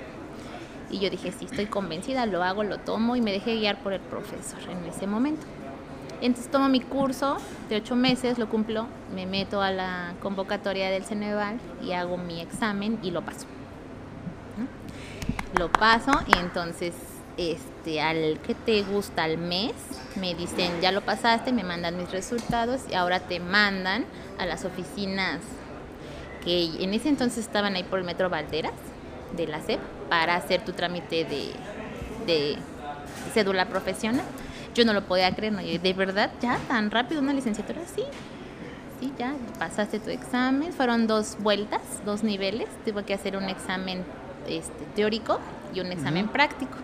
Y 0.90 1.00
yo 1.00 1.10
dije, 1.10 1.34
sí, 1.34 1.44
estoy 1.46 1.66
convencida, 1.66 2.26
lo 2.26 2.44
hago, 2.44 2.64
lo 2.64 2.78
tomo 2.78 3.18
y 3.18 3.22
me 3.22 3.34
dejé 3.34 3.56
guiar 3.56 3.78
por 3.80 3.92
el 3.92 4.00
profesor 4.00 4.60
en 4.70 4.86
ese 4.90 5.06
momento. 5.08 5.46
Entonces 6.22 6.50
tomo 6.50 6.70
mi 6.70 6.80
curso 6.80 7.38
de 7.70 7.76
ocho 7.76 7.96
meses, 7.98 8.38
lo 8.40 8.48
cumplo, 8.48 8.88
me 9.14 9.26
meto 9.26 9.62
a 9.62 9.72
la 9.72 10.14
convocatoria 10.22 10.90
del 10.90 11.04
Ceneval 11.04 11.60
y 11.84 11.92
hago 11.92 12.16
mi 12.18 12.40
examen 12.40 12.98
y 13.04 13.12
lo 13.12 13.22
paso. 13.24 13.46
¿no? 14.58 15.60
Lo 15.60 15.70
paso 15.72 16.12
y 16.26 16.38
entonces 16.40 16.94
este 17.38 18.02
al 18.02 18.40
que 18.42 18.56
te 18.56 18.84
gusta 18.84 19.24
al 19.24 19.38
mes 19.38 19.74
me 20.16 20.34
dicen 20.34 20.82
ya 20.82 20.92
lo 20.92 21.02
pasaste, 21.02 21.52
me 21.52 21.64
mandan 21.64 21.98
mis 21.98 22.12
resultados 22.12 22.82
y 22.90 22.96
ahora 22.96 23.20
te 23.20 23.40
mandan 23.40 24.06
a 24.40 24.46
las 24.46 24.66
oficinas 24.66 25.40
que 26.44 26.84
en 26.84 26.94
ese 26.94 27.10
entonces 27.10 27.40
estaban 27.46 27.76
ahí 27.76 27.84
por 27.84 28.00
el 28.00 28.06
Metro 28.06 28.30
Valderas 28.30 28.74
de 29.36 29.48
la 29.48 29.62
SEP 29.62 29.80
para 30.10 30.36
hacer 30.36 30.64
tu 30.64 30.74
trámite 30.74 31.26
de, 31.26 31.52
de 32.26 32.58
cédula 33.34 33.66
profesional. 33.68 34.26
Yo 34.74 34.86
no 34.86 34.94
lo 34.94 35.04
podía 35.06 35.34
creer, 35.36 35.54
¿no? 35.54 35.62
De 35.62 35.94
verdad, 35.94 36.32
ya 36.42 36.60
tan 36.68 36.92
rápido 36.92 37.22
una 37.22 37.34
licenciatura, 37.34 37.82
sí. 37.94 38.04
Sí, 39.00 39.12
ya 39.18 39.36
pasaste 39.60 40.00
tu 40.00 40.10
examen. 40.10 40.72
Fueron 40.72 41.08
dos 41.08 41.38
vueltas, 41.40 41.82
dos 42.06 42.24
niveles. 42.24 42.68
Tuve 42.86 43.04
que 43.04 43.14
hacer 43.14 43.38
un 43.38 43.50
examen 43.50 44.04
este, 44.48 44.86
teórico 44.96 45.40
y 45.74 45.82
un 45.82 45.92
examen 45.92 46.28
práctico. 46.28 46.78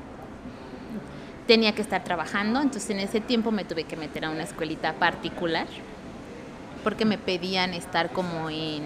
Tenía 1.47 1.75
que 1.75 1.81
estar 1.81 2.03
trabajando, 2.05 2.61
entonces 2.61 2.89
en 2.89 2.99
ese 2.99 3.19
tiempo 3.19 3.51
me 3.51 3.65
tuve 3.65 3.83
que 3.83 3.97
meter 3.97 4.23
a 4.25 4.29
una 4.29 4.43
escuelita 4.43 4.93
particular 4.93 5.67
porque 6.83 7.05
me 7.05 7.17
pedían 7.17 7.73
estar 7.73 8.11
como 8.11 8.49
en, 8.49 8.83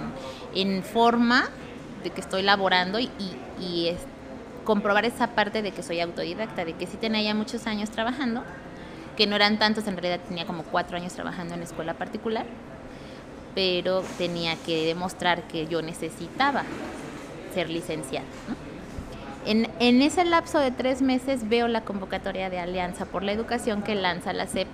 en 0.54 0.84
forma 0.84 1.50
de 2.04 2.12
que 2.12 2.22
estoy 2.22 2.44
laborando 2.44 3.00
y, 3.00 3.10
y- 3.60 3.96
comprobar 4.64 5.06
esa 5.06 5.28
parte 5.28 5.62
de 5.62 5.72
que 5.72 5.82
soy 5.82 6.02
autodidacta, 6.02 6.66
de 6.66 6.74
que 6.74 6.88
sí 6.88 6.98
tenía 6.98 7.22
ya 7.22 7.34
muchos 7.34 7.68
años 7.68 7.90
trabajando, 7.90 8.44
que 9.16 9.26
no 9.26 9.38
eran 9.38 9.60
tantos, 9.60 9.88
en 9.88 9.96
realidad 9.96 10.20
tenía 10.28 10.46
como 10.46 10.64
cuatro 10.64 10.98
años 10.98 11.14
trabajando 11.14 11.54
en 11.54 11.64
escuela 11.64 11.94
particular, 11.94 12.46
pero 13.56 14.04
tenía 14.18 14.56
que 14.58 14.86
demostrar 14.86 15.44
que 15.48 15.68
yo 15.68 15.82
necesitaba 15.82 16.64
ser 17.54 17.70
licenciada. 17.70 18.26
En, 19.48 19.70
en 19.80 20.02
ese 20.02 20.26
lapso 20.26 20.60
de 20.60 20.72
tres 20.72 21.02
meses 21.02 21.48
veo 21.48 21.70
la 21.70 21.82
convocatoria 21.86 22.50
de 22.50 22.60
Alianza 22.60 23.06
por 23.06 23.24
la 23.24 23.32
Educación 23.32 23.82
que 23.82 23.96
lanza 23.96 24.34
la 24.34 24.46
SEP 24.46 24.68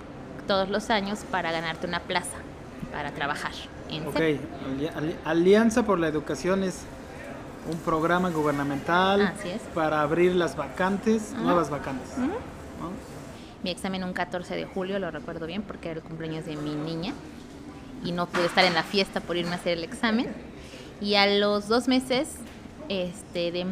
todos 0.48 0.68
los 0.68 0.90
años 0.90 1.20
para 1.30 1.52
ganarte 1.52 1.86
una 1.86 2.00
plaza 2.00 2.36
para 2.92 3.12
trabajar 3.12 3.52
en 3.88 4.06
Ok. 4.08 4.16
Ali- 4.16 4.40
Ali- 4.96 5.16
Alianza 5.24 5.84
por 5.84 5.98
la 6.00 6.08
Educación 6.08 6.64
es 6.64 6.80
un 7.70 7.78
programa 7.78 8.30
gubernamental 8.30 9.32
para 9.74 10.02
abrir 10.02 10.34
las 10.34 10.56
vacantes, 10.56 11.32
Ajá. 11.34 11.42
nuevas 11.42 11.70
vacantes. 11.70 12.10
Mi 13.62 13.70
examen 13.70 14.02
un 14.04 14.12
14 14.12 14.56
de 14.56 14.64
julio, 14.66 14.98
lo 14.98 15.10
recuerdo 15.10 15.46
bien 15.46 15.62
porque 15.62 15.90
era 15.90 16.00
el 16.00 16.04
cumpleaños 16.04 16.44
de 16.46 16.56
mi 16.56 16.74
niña 16.74 17.14
y 18.04 18.10
no 18.12 18.26
pude 18.26 18.46
estar 18.46 18.64
en 18.64 18.74
la 18.74 18.82
fiesta 18.82 19.20
por 19.20 19.36
irme 19.36 19.52
a 19.52 19.54
hacer 19.54 19.78
el 19.78 19.84
examen. 19.84 20.26
Y 21.00 21.14
a 21.14 21.26
los 21.26 21.68
dos 21.68 21.88
meses, 21.88 22.28
este, 22.90 23.52
de 23.52 23.64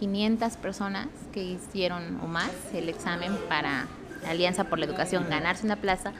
1.500 0.00 0.56
personas 0.56 1.08
que 1.32 1.42
hicieron 1.42 2.20
o 2.22 2.26
más 2.26 2.50
el 2.74 2.88
examen 2.88 3.36
para 3.48 3.86
Alianza 4.26 4.64
por 4.64 4.78
la 4.78 4.86
Educación, 4.86 5.26
ganarse 5.28 5.64
una 5.64 5.76
plaza 5.76 6.12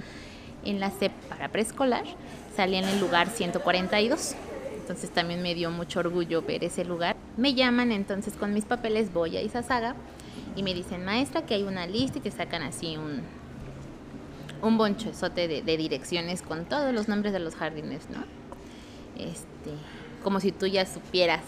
en 0.64 0.80
la 0.80 0.90
CEP 0.90 1.12
para 1.28 1.48
preescolar, 1.48 2.04
salí 2.54 2.76
en 2.76 2.84
el 2.84 3.00
lugar 3.00 3.28
142. 3.28 4.34
Entonces 4.80 5.10
también 5.10 5.42
me 5.42 5.54
dio 5.54 5.70
mucho 5.70 6.00
orgullo 6.00 6.42
ver 6.42 6.64
ese 6.64 6.84
lugar. 6.84 7.16
Me 7.36 7.54
llaman 7.54 7.92
entonces 7.92 8.34
con 8.34 8.52
mis 8.52 8.64
papeles, 8.64 9.12
voy 9.12 9.36
a 9.36 9.42
Izazaga 9.42 9.94
y 10.56 10.62
me 10.62 10.74
dicen, 10.74 11.04
maestra, 11.04 11.46
que 11.46 11.54
hay 11.54 11.62
una 11.62 11.86
lista 11.86 12.18
y 12.18 12.22
te 12.22 12.30
sacan 12.30 12.62
así 12.62 12.96
un, 12.96 13.22
un 14.62 14.78
bonchezote 14.78 15.46
de, 15.46 15.62
de 15.62 15.76
direcciones 15.76 16.42
con 16.42 16.64
todos 16.64 16.92
los 16.92 17.08
nombres 17.08 17.32
de 17.32 17.38
los 17.38 17.54
jardines, 17.54 18.08
¿no? 18.10 18.24
Este, 19.16 19.70
como 20.24 20.40
si 20.40 20.50
tú 20.50 20.66
ya 20.66 20.86
supieras 20.86 21.42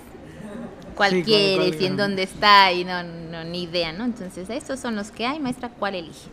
cuál 0.95 1.11
Sí, 1.11 1.17
cuál- 1.17 1.25
quieres 1.25 1.69
cuál- 1.73 1.83
y 1.83 1.87
en 1.87 1.97
dónde 1.97 2.23
está 2.23 2.73
y 2.73 2.85
no, 2.85 3.03
no, 3.03 3.45
ni 3.45 3.65
idea, 3.65 3.93
¿no? 3.93 4.05
Entonces, 4.05 4.49
estos 4.51 4.81
son 4.81 4.95
los 4.97 5.11
que 5.11 5.27
hay, 5.27 5.39
maestra, 5.41 5.69
¿cuál 5.71 5.95
elige? 5.95 6.29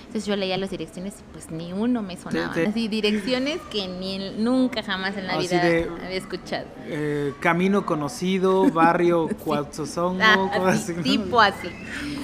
Entonces 0.00 0.26
yo 0.26 0.36
leía 0.36 0.56
las 0.56 0.70
direcciones 0.70 1.14
y 1.20 1.32
pues 1.32 1.50
ni 1.50 1.72
uno 1.72 2.02
me 2.02 2.16
sonaba. 2.16 2.52
te- 2.52 2.66
Así, 2.66 2.88
direcciones 2.88 3.60
que 3.70 3.88
ni 3.88 4.30
nunca 4.38 4.82
jamás 4.82 5.16
en 5.16 5.26
la 5.26 5.34
Así 5.34 5.48
vida 5.48 5.62
de- 5.64 5.88
había 6.04 6.16
escuchado. 6.18 6.66
Eh, 6.86 7.32
camino 7.40 7.84
conocido, 7.84 8.70
barrio 8.70 9.28
Cuatzozongo, 9.44 10.22
Ah, 10.22 10.74
tipo 11.02 11.40
así. 11.40 11.68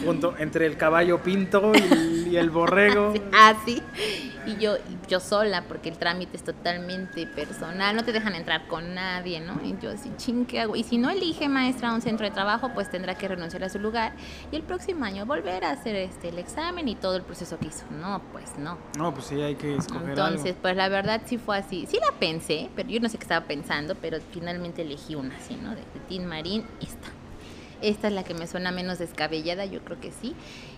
junto 0.04 0.34
entre 0.38 0.66
el 0.66 0.76
caballo 0.76 1.22
pinto 1.22 1.72
y, 1.74 2.28
y 2.30 2.36
el 2.36 2.50
borrego. 2.50 3.12
Así. 3.32 3.82
Y 4.50 4.56
yo, 4.58 4.76
y 4.76 5.08
yo 5.08 5.20
sola, 5.20 5.64
porque 5.68 5.88
el 5.88 5.98
trámite 5.98 6.36
es 6.36 6.42
totalmente 6.42 7.26
personal, 7.26 7.94
no 7.94 8.04
te 8.04 8.12
dejan 8.12 8.34
entrar 8.34 8.66
con 8.66 8.94
nadie, 8.94 9.40
¿no? 9.40 9.60
Y 9.64 9.76
yo 9.80 9.90
así, 9.90 10.10
ching, 10.16 10.44
¿qué 10.46 10.60
hago? 10.60 10.74
Y 10.76 10.82
si 10.82 10.98
no 10.98 11.08
elige 11.10 11.48
maestra 11.48 11.90
a 11.90 11.94
un 11.94 12.00
centro 12.02 12.24
de 12.26 12.32
trabajo, 12.32 12.70
pues 12.74 12.90
tendrá 12.90 13.14
que 13.16 13.28
renunciar 13.28 13.62
a 13.64 13.68
su 13.68 13.78
lugar 13.78 14.12
y 14.50 14.56
el 14.56 14.62
próximo 14.62 15.04
año 15.04 15.24
volver 15.26 15.64
a 15.64 15.70
hacer 15.70 15.94
este 15.96 16.30
el 16.30 16.38
examen 16.38 16.88
y 16.88 16.94
todo 16.96 17.16
el 17.16 17.22
proceso 17.22 17.58
que 17.58 17.68
hizo. 17.68 17.84
No, 17.90 18.22
pues 18.32 18.58
no. 18.58 18.78
No, 18.98 19.12
pues 19.14 19.26
sí, 19.26 19.40
hay 19.40 19.54
que 19.54 19.76
escoger 19.76 20.10
Entonces, 20.10 20.46
algo. 20.46 20.62
pues 20.62 20.76
la 20.76 20.88
verdad 20.88 21.20
sí 21.26 21.38
fue 21.38 21.56
así. 21.58 21.86
Sí 21.86 21.98
la 22.00 22.18
pensé, 22.18 22.70
pero 22.74 22.88
yo 22.88 23.00
no 23.00 23.08
sé 23.08 23.18
qué 23.18 23.24
estaba 23.24 23.46
pensando, 23.46 23.94
pero 23.94 24.18
finalmente 24.32 24.82
elegí 24.82 25.14
una 25.14 25.36
así, 25.36 25.54
¿no? 25.56 25.70
De, 25.70 25.76
de 25.76 26.00
Tin 26.08 26.26
Marín, 26.26 26.64
esta. 26.80 27.08
Esta 27.82 28.08
es 28.08 28.12
la 28.14 28.24
que 28.24 28.34
me 28.34 28.46
suena 28.46 28.70
menos 28.72 28.98
descabellada, 28.98 29.64
yo 29.64 29.80
creo 29.80 29.98
que 30.00 30.10
sí. 30.20 30.34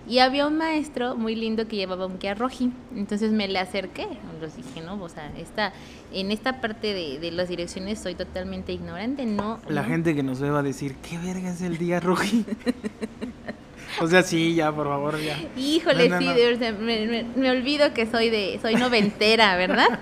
Y 0.09 0.19
había 0.19 0.47
un 0.47 0.57
maestro 0.57 1.17
muy 1.17 1.35
lindo 1.35 1.67
que 1.69 1.77
llevaba 1.77 2.07
un 2.07 2.19
Kia 2.19 2.35
Roji, 2.35 2.71
entonces 2.97 3.33
me 3.33 3.49
le 3.49 3.59
acerqué. 3.59 4.07
Les 4.41 4.57
dije, 4.57 4.81
no, 4.81 5.01
o 5.03 5.09
sea, 5.09 5.31
esta, 5.37 5.73
en 6.13 6.31
esta 6.33 6.61
parte 6.61 6.93
de, 6.95 7.19
de 7.19 7.31
las 7.31 7.49
direcciones 7.49 7.99
soy 8.01 8.15
totalmente 8.15 8.73
ignorante, 8.73 9.27
no. 9.27 9.61
La 9.69 9.83
no. 9.83 9.89
gente 9.89 10.15
que 10.15 10.23
nos 10.23 10.41
ve 10.41 10.51
va 10.51 10.61
a 10.61 10.63
decir, 10.65 10.95
¿qué 11.09 11.19
verga 11.19 11.51
es 11.51 11.61
el 11.63 11.79
día 11.79 12.01
roji? 12.01 12.45
o 14.01 14.07
sea, 14.07 14.23
sí, 14.23 14.55
ya, 14.55 14.73
por 14.73 14.87
favor, 14.89 15.19
ya. 15.21 15.39
Híjole, 15.57 16.09
No, 16.09 16.17
no, 16.17 16.21
sí, 16.21 16.27
no. 16.27 16.35
de 16.59 16.73
me, 16.73 17.07
me- 17.07 17.25
me 17.37 17.51
olvido 17.51 17.93
que 17.95 18.07
soy 18.07 18.31
de, 18.31 18.59
soy 18.63 18.75
noventera, 18.77 19.57
¿verdad? 19.57 20.01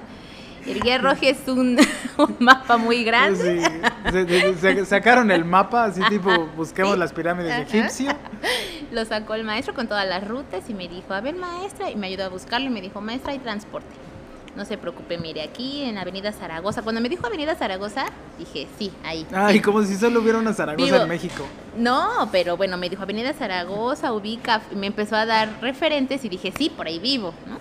El 0.66 0.80
Guía 0.80 0.98
Roji 1.02 1.28
es 1.28 1.48
un, 1.48 1.78
un 2.18 2.36
mapa 2.38 2.76
muy 2.76 3.04
grande. 3.04 3.60
Sí, 3.60 3.66
se- 4.10 4.54
se- 4.56 4.86
sacaron 4.86 5.30
el 5.30 5.44
mapa, 5.44 5.84
así 5.84 6.00
tipo, 6.08 6.30
busquemos 6.56 6.96
las 6.98 7.12
pirámides 7.12 7.52
Ajá. 7.52 7.62
egipcias. 7.62 8.16
Lo 8.90 9.04
sacó 9.04 9.34
el 9.34 9.44
maestro 9.44 9.74
con 9.74 9.86
todas 9.88 10.06
las 10.08 10.26
rutas 10.26 10.68
y 10.68 10.74
me 10.74 10.88
dijo, 10.88 11.12
a 11.14 11.20
ver 11.20 11.34
maestra, 11.36 11.90
y 11.90 11.96
me 11.96 12.08
ayudó 12.08 12.24
a 12.24 12.28
buscarlo 12.28 12.66
y 12.66 12.70
me 12.70 12.80
dijo, 12.80 13.00
maestra, 13.00 13.32
hay 13.32 13.38
transporte. 13.38 13.88
No 14.56 14.64
se 14.64 14.76
preocupe, 14.76 15.16
mire, 15.16 15.42
aquí 15.42 15.84
en 15.84 15.96
Avenida 15.96 16.32
Zaragoza. 16.32 16.82
Cuando 16.82 17.00
me 17.00 17.08
dijo 17.08 17.24
Avenida 17.24 17.54
Zaragoza, 17.54 18.06
dije, 18.36 18.66
sí, 18.78 18.90
ahí. 19.04 19.24
Ay, 19.32 19.54
sí". 19.54 19.60
como 19.62 19.82
si 19.84 19.94
solo 19.94 20.20
hubiera 20.20 20.38
una 20.38 20.52
Zaragoza 20.52 21.02
en 21.02 21.08
México. 21.08 21.46
No, 21.76 22.28
pero 22.32 22.56
bueno, 22.56 22.76
me 22.76 22.88
dijo 22.90 23.02
Avenida 23.02 23.32
Zaragoza, 23.32 24.12
ubica, 24.12 24.60
y 24.72 24.74
me 24.74 24.88
empezó 24.88 25.14
a 25.14 25.24
dar 25.24 25.48
referentes 25.60 26.24
y 26.24 26.28
dije, 26.28 26.52
sí, 26.56 26.68
por 26.68 26.88
ahí 26.88 26.98
vivo, 26.98 27.32
¿no? 27.46 27.58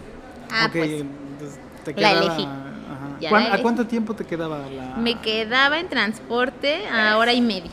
Ah, 0.52 0.66
ok, 0.66 0.72
pues 0.72 0.90
entonces 1.02 1.60
te 1.86 1.94
la 1.94 2.12
elegí. 2.14 2.48
Ajá. 3.20 3.22
Ya 3.22 3.30
¿Cuán- 3.30 3.50
la 3.50 3.56
¿A 3.56 3.62
cuánto 3.62 3.86
tiempo 3.88 4.14
te 4.14 4.26
quedaba 4.26 4.60
la...? 4.70 4.96
me 4.98 5.20
quedaba 5.20 5.80
en 5.80 5.90
transporte 5.90 6.88
a 6.88 7.18
hora 7.18 7.34
y 7.34 7.42
media. 7.42 7.72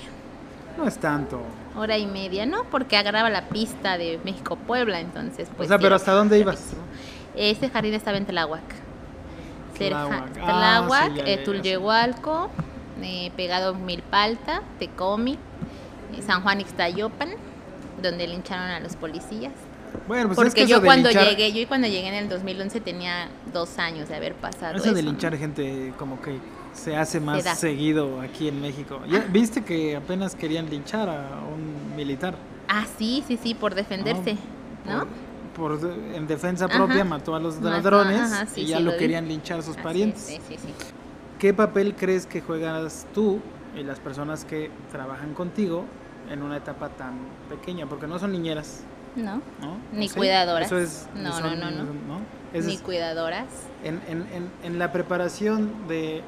No 0.76 0.86
es 0.86 0.98
tanto. 0.98 1.40
Hora 1.76 1.96
y 1.98 2.06
media, 2.06 2.46
¿no? 2.46 2.64
Porque 2.64 2.96
agarraba 2.96 3.30
la 3.30 3.48
pista 3.48 3.98
de 3.98 4.18
México-Puebla, 4.24 5.00
entonces 5.00 5.48
pues... 5.56 5.66
o 5.66 5.68
sea, 5.68 5.78
pero 5.78 5.94
¿hasta 5.94 6.12
dónde 6.12 6.38
ibas? 6.38 6.72
Ese 7.34 7.68
jardín 7.68 7.94
estaba 7.94 8.16
en 8.16 8.26
Tláhuac. 8.26 8.62
Tláhuac. 9.76 10.38
Ah, 10.42 11.08
eh. 11.26 11.42
Tulyehualco, 11.44 12.50
eh, 13.02 13.30
pegado 13.36 13.74
Milpalta, 13.74 14.62
Tecomi, 14.78 15.34
eh, 16.14 16.22
San 16.22 16.42
Juan 16.42 16.60
Ixtayopan, 16.60 17.30
donde 18.02 18.26
lincharon 18.26 18.70
a 18.70 18.80
los 18.80 18.96
policías. 18.96 19.52
Bueno, 20.06 20.28
pues 20.28 20.38
es 20.38 20.44
Porque 20.44 20.54
que 20.60 20.64
eso 20.64 20.70
yo 20.76 20.80
de 20.80 20.86
cuando 20.86 21.10
linchar- 21.10 21.28
llegué, 21.30 21.52
yo 21.52 21.68
cuando 21.68 21.86
llegué 21.88 22.08
en 22.08 22.14
el 22.14 22.28
2011 22.28 22.80
tenía 22.80 23.28
dos 23.52 23.78
años 23.78 24.08
de 24.08 24.14
haber 24.16 24.34
pasado 24.34 24.76
Eso 24.76 24.92
de 24.92 25.02
¿no? 25.02 25.10
linchar 25.10 25.36
gente 25.36 25.92
como 25.98 26.20
que 26.20 26.38
se 26.72 26.96
hace 26.96 27.20
más 27.20 27.44
da. 27.44 27.54
seguido 27.54 28.20
aquí 28.20 28.48
en 28.48 28.60
México. 28.60 29.00
Ya, 29.08 29.20
¿Viste 29.20 29.62
que 29.64 29.96
apenas 29.96 30.34
querían 30.34 30.68
linchar 30.70 31.08
a 31.08 31.40
un 31.52 31.96
militar? 31.96 32.34
Ah, 32.68 32.84
sí, 32.98 33.24
sí, 33.26 33.38
sí, 33.42 33.54
por 33.54 33.74
defenderse, 33.74 34.36
¿no? 34.84 35.06
Por, 35.56 35.78
por- 35.78 35.90
en 36.14 36.26
defensa 36.26 36.66
Ajá. 36.66 36.74
propia 36.76 37.04
mató 37.04 37.34
a 37.34 37.40
los 37.40 37.60
ladrones 37.62 38.20
ajá, 38.32 38.46
sí, 38.46 38.62
y 38.62 38.66
ya 38.66 38.78
sí, 38.78 38.82
lo, 38.84 38.92
lo 38.92 38.98
querían 38.98 39.26
linchar 39.26 39.62
sus 39.62 39.74
Así 39.76 39.82
parientes. 39.82 40.28
es, 40.28 40.28
sí, 40.28 40.40
sí, 40.48 40.56
sí. 40.58 40.72
¿Qué 41.38 41.54
papel 41.54 41.94
crees 41.94 42.26
que 42.26 42.40
juegas 42.42 43.06
tú 43.14 43.40
y 43.78 43.82
las 43.82 43.98
personas 44.00 44.44
que 44.44 44.70
trabajan 44.90 45.32
contigo 45.34 45.84
en 46.30 46.42
una 46.42 46.56
etapa 46.58 46.88
tan 46.90 47.14
pequeña? 47.48 47.86
Porque 47.86 48.06
no 48.06 48.18
son 48.18 48.32
niñeras, 48.32 48.80
¿No? 49.16 49.36
¿no? 49.60 49.78
Ni 49.92 50.08
¿Sí? 50.08 50.16
cuidadoras. 50.16 50.66
Eso 50.66 50.78
es, 50.78 51.06
No, 51.14 51.32
son- 51.32 51.58
no, 51.58 51.70
no, 51.70 51.84
no. 51.84 52.20
Ni 52.52 52.74
es- 52.74 52.80
cuidadoras. 52.82 53.46
En, 53.82 54.00
en- 54.08 54.26
en- 54.32 54.50
en 54.62 54.78
la 54.78 54.92
preparación 54.92 55.88
de 55.88 56.22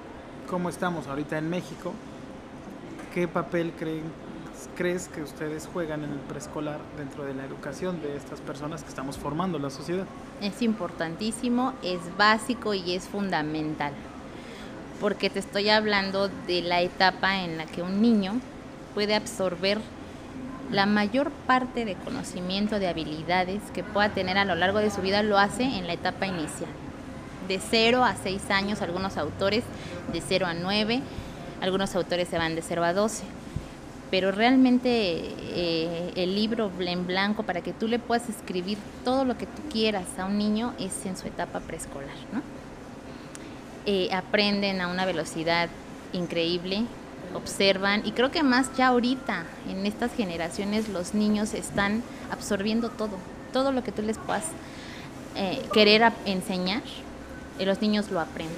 cómo 0.49 0.68
estamos 0.68 1.07
ahorita 1.07 1.38
en 1.38 1.49
México, 1.50 1.92
¿qué 3.14 3.28
papel 3.28 3.73
creen, 3.78 4.04
crees 4.76 5.09
que 5.09 5.23
ustedes 5.23 5.68
juegan 5.73 6.02
en 6.04 6.12
el 6.12 6.18
preescolar 6.21 6.78
dentro 6.97 7.25
de 7.25 7.35
la 7.35 7.45
educación 7.45 8.00
de 8.02 8.16
estas 8.16 8.40
personas 8.40 8.83
que 8.83 8.88
estamos 8.88 9.16
formando 9.18 9.59
la 9.59 9.71
sociedad? 9.71 10.07
Es 10.40 10.62
importantísimo, 10.62 11.75
es 11.83 12.00
básico 12.16 12.75
y 12.75 12.95
es 12.95 13.07
fundamental. 13.09 13.92
Porque 15.00 15.30
te 15.30 15.38
estoy 15.38 15.68
hablando 15.68 16.28
de 16.47 16.62
la 16.62 16.80
etapa 16.80 17.45
en 17.45 17.57
la 17.59 17.66
que 17.66 17.83
un 17.83 18.00
niño 18.02 18.40
puede 18.95 19.14
absorber 19.14 19.78
la 20.71 20.87
mayor 20.87 21.31
parte 21.31 21.85
de 21.85 21.95
conocimiento, 21.95 22.79
de 22.79 22.89
habilidades 22.89 23.63
que 23.73 23.83
pueda 23.83 24.11
tener 24.11 24.39
a 24.39 24.45
lo 24.45 24.55
largo 24.55 24.79
de 24.79 24.91
su 24.91 25.01
vida, 25.01 25.23
lo 25.23 25.39
hace 25.39 25.63
en 25.63 25.87
la 25.87 25.95
etapa 25.95 26.27
inicial. 26.27 26.71
De 27.49 27.59
0 27.59 28.05
a 28.05 28.15
6 28.15 28.51
años, 28.51 28.83
algunos 28.83 29.17
autores 29.17 29.65
de 30.13 30.21
0 30.21 30.47
a 30.47 30.55
9, 30.55 31.01
algunos 31.63 31.95
autores 31.95 32.29
se 32.29 32.39
van 32.39 32.55
de 32.55 32.63
0 32.63 32.85
a 32.85 32.93
12. 32.93 33.25
Pero 34.11 34.33
realmente 34.33 34.91
eh, 34.91 36.13
el 36.17 36.35
libro 36.35 36.71
en 36.79 37.07
blanco 37.07 37.43
para 37.43 37.61
que 37.61 37.73
tú 37.73 37.89
le 37.89 37.99
puedas 37.99 38.29
escribir 38.29 38.79
todo 39.05 39.25
lo 39.25 39.37
que 39.37 39.47
tú 39.47 39.63
quieras 39.71 40.07
a 40.19 40.25
un 40.25 40.39
niño 40.39 40.75
es 40.79 41.05
en 41.05 41.17
su 41.17 41.27
etapa 41.27 41.61
preescolar. 41.61 42.17
Eh, 43.85 44.09
aprenden 44.13 44.81
a 44.81 44.89
una 44.89 45.05
velocidad 45.05 45.69
increíble, 46.13 46.85
observan 47.35 48.06
y 48.06 48.12
creo 48.12 48.30
que 48.30 48.42
más 48.42 48.75
ya 48.76 48.88
ahorita 48.88 49.44
en 49.68 49.87
estas 49.87 50.12
generaciones 50.14 50.88
los 50.88 51.14
niños 51.14 51.54
están 51.54 52.02
absorbiendo 52.30 52.88
todo, 52.90 53.12
todo 53.52 53.73
lo 53.73 53.82
que 53.82 53.92
tú 53.92 54.02
les 54.02 54.18
puedas 54.18 54.44
eh, 55.37 55.62
querer 55.73 56.12
enseñar, 56.25 56.82
eh, 57.58 57.66
los 57.66 57.80
niños 57.80 58.11
lo 58.11 58.20
aprenden. 58.20 58.56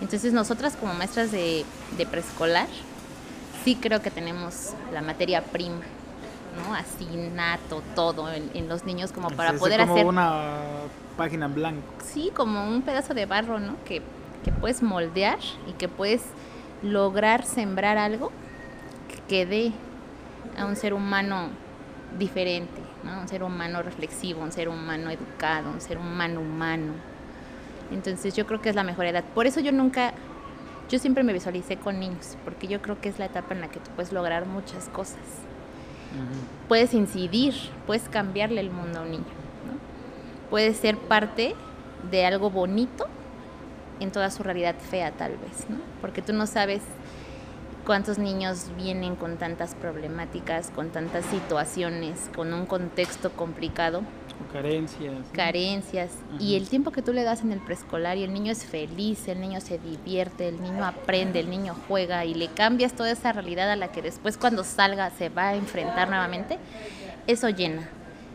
Entonces 0.00 0.32
nosotras 0.32 0.76
como 0.76 0.94
maestras 0.94 1.30
de, 1.30 1.64
de 1.96 2.06
preescolar, 2.06 2.66
sí 3.64 3.76
creo 3.76 4.02
que 4.02 4.10
tenemos 4.10 4.70
la 4.92 5.00
materia 5.00 5.42
prima, 5.44 5.82
¿no? 6.56 6.74
Así 6.74 7.06
nato, 7.34 7.82
todo 7.94 8.30
en, 8.32 8.50
en 8.54 8.68
los 8.68 8.84
niños 8.84 9.12
como 9.12 9.30
para 9.30 9.52
poder 9.54 9.80
como 9.80 9.94
hacer 9.94 10.06
una 10.06 10.60
página 11.16 11.46
en 11.46 11.54
blanco. 11.54 11.82
sí, 12.04 12.32
como 12.34 12.68
un 12.68 12.82
pedazo 12.82 13.14
de 13.14 13.26
barro, 13.26 13.60
¿no? 13.60 13.76
Que, 13.84 14.02
que 14.44 14.50
puedes 14.50 14.82
moldear 14.82 15.38
y 15.68 15.72
que 15.72 15.88
puedes 15.88 16.22
lograr 16.82 17.44
sembrar 17.44 17.98
algo 17.98 18.32
que 19.28 19.46
dé 19.46 19.72
a 20.58 20.66
un 20.66 20.76
ser 20.76 20.94
humano 20.94 21.50
diferente, 22.18 22.80
¿no? 23.04 23.20
Un 23.20 23.28
ser 23.28 23.42
humano 23.42 23.82
reflexivo, 23.82 24.42
un 24.42 24.52
ser 24.52 24.68
humano 24.68 25.10
educado, 25.10 25.70
un 25.70 25.80
ser 25.80 25.98
humano 25.98 26.40
humano. 26.40 26.92
Entonces 27.90 28.34
yo 28.34 28.46
creo 28.46 28.60
que 28.60 28.68
es 28.68 28.74
la 28.74 28.84
mejor 28.84 29.06
edad. 29.06 29.24
Por 29.34 29.46
eso 29.46 29.60
yo 29.60 29.72
nunca, 29.72 30.12
yo 30.88 30.98
siempre 30.98 31.22
me 31.22 31.32
visualicé 31.32 31.76
con 31.76 32.00
niños, 32.00 32.36
porque 32.44 32.66
yo 32.66 32.82
creo 32.82 33.00
que 33.00 33.08
es 33.08 33.18
la 33.18 33.26
etapa 33.26 33.54
en 33.54 33.60
la 33.60 33.68
que 33.68 33.80
tú 33.80 33.90
puedes 33.94 34.12
lograr 34.12 34.46
muchas 34.46 34.88
cosas. 34.88 35.20
Puedes 36.68 36.92
incidir, 36.92 37.54
puedes 37.86 38.08
cambiarle 38.08 38.60
el 38.60 38.70
mundo 38.70 38.98
a 38.98 39.02
un 39.02 39.12
niño, 39.12 39.24
¿no? 39.24 40.50
Puedes 40.50 40.76
ser 40.76 40.98
parte 40.98 41.54
de 42.10 42.26
algo 42.26 42.50
bonito 42.50 43.06
en 44.02 44.10
toda 44.10 44.30
su 44.30 44.42
realidad 44.42 44.74
fea 44.78 45.12
tal 45.12 45.32
vez, 45.32 45.68
¿no? 45.68 45.78
Porque 46.00 46.22
tú 46.22 46.32
no 46.32 46.46
sabes 46.46 46.82
cuántos 47.84 48.18
niños 48.18 48.70
vienen 48.76 49.16
con 49.16 49.38
tantas 49.38 49.74
problemáticas, 49.74 50.70
con 50.70 50.90
tantas 50.90 51.24
situaciones, 51.26 52.30
con 52.34 52.52
un 52.52 52.66
contexto 52.66 53.32
complicado, 53.32 54.02
Con 54.38 54.46
carencias. 54.52 55.12
¿no? 55.12 55.32
carencias, 55.32 56.10
y 56.38 56.56
el 56.56 56.68
tiempo 56.68 56.90
que 56.90 57.02
tú 57.02 57.12
le 57.12 57.24
das 57.24 57.42
en 57.42 57.52
el 57.52 57.60
preescolar 57.60 58.16
y 58.16 58.24
el 58.24 58.32
niño 58.32 58.52
es 58.52 58.64
feliz, 58.64 59.26
el 59.28 59.40
niño 59.40 59.60
se 59.60 59.78
divierte, 59.78 60.48
el 60.48 60.62
niño 60.62 60.84
aprende, 60.84 61.40
el 61.40 61.50
niño 61.50 61.74
juega 61.88 62.24
y 62.24 62.34
le 62.34 62.48
cambias 62.48 62.92
toda 62.92 63.10
esa 63.10 63.32
realidad 63.32 63.70
a 63.70 63.76
la 63.76 63.88
que 63.88 64.02
después 64.02 64.36
cuando 64.36 64.64
salga 64.64 65.10
se 65.10 65.28
va 65.28 65.48
a 65.48 65.54
enfrentar 65.54 66.08
nuevamente, 66.08 66.58
eso 67.26 67.48
llena, 67.48 67.88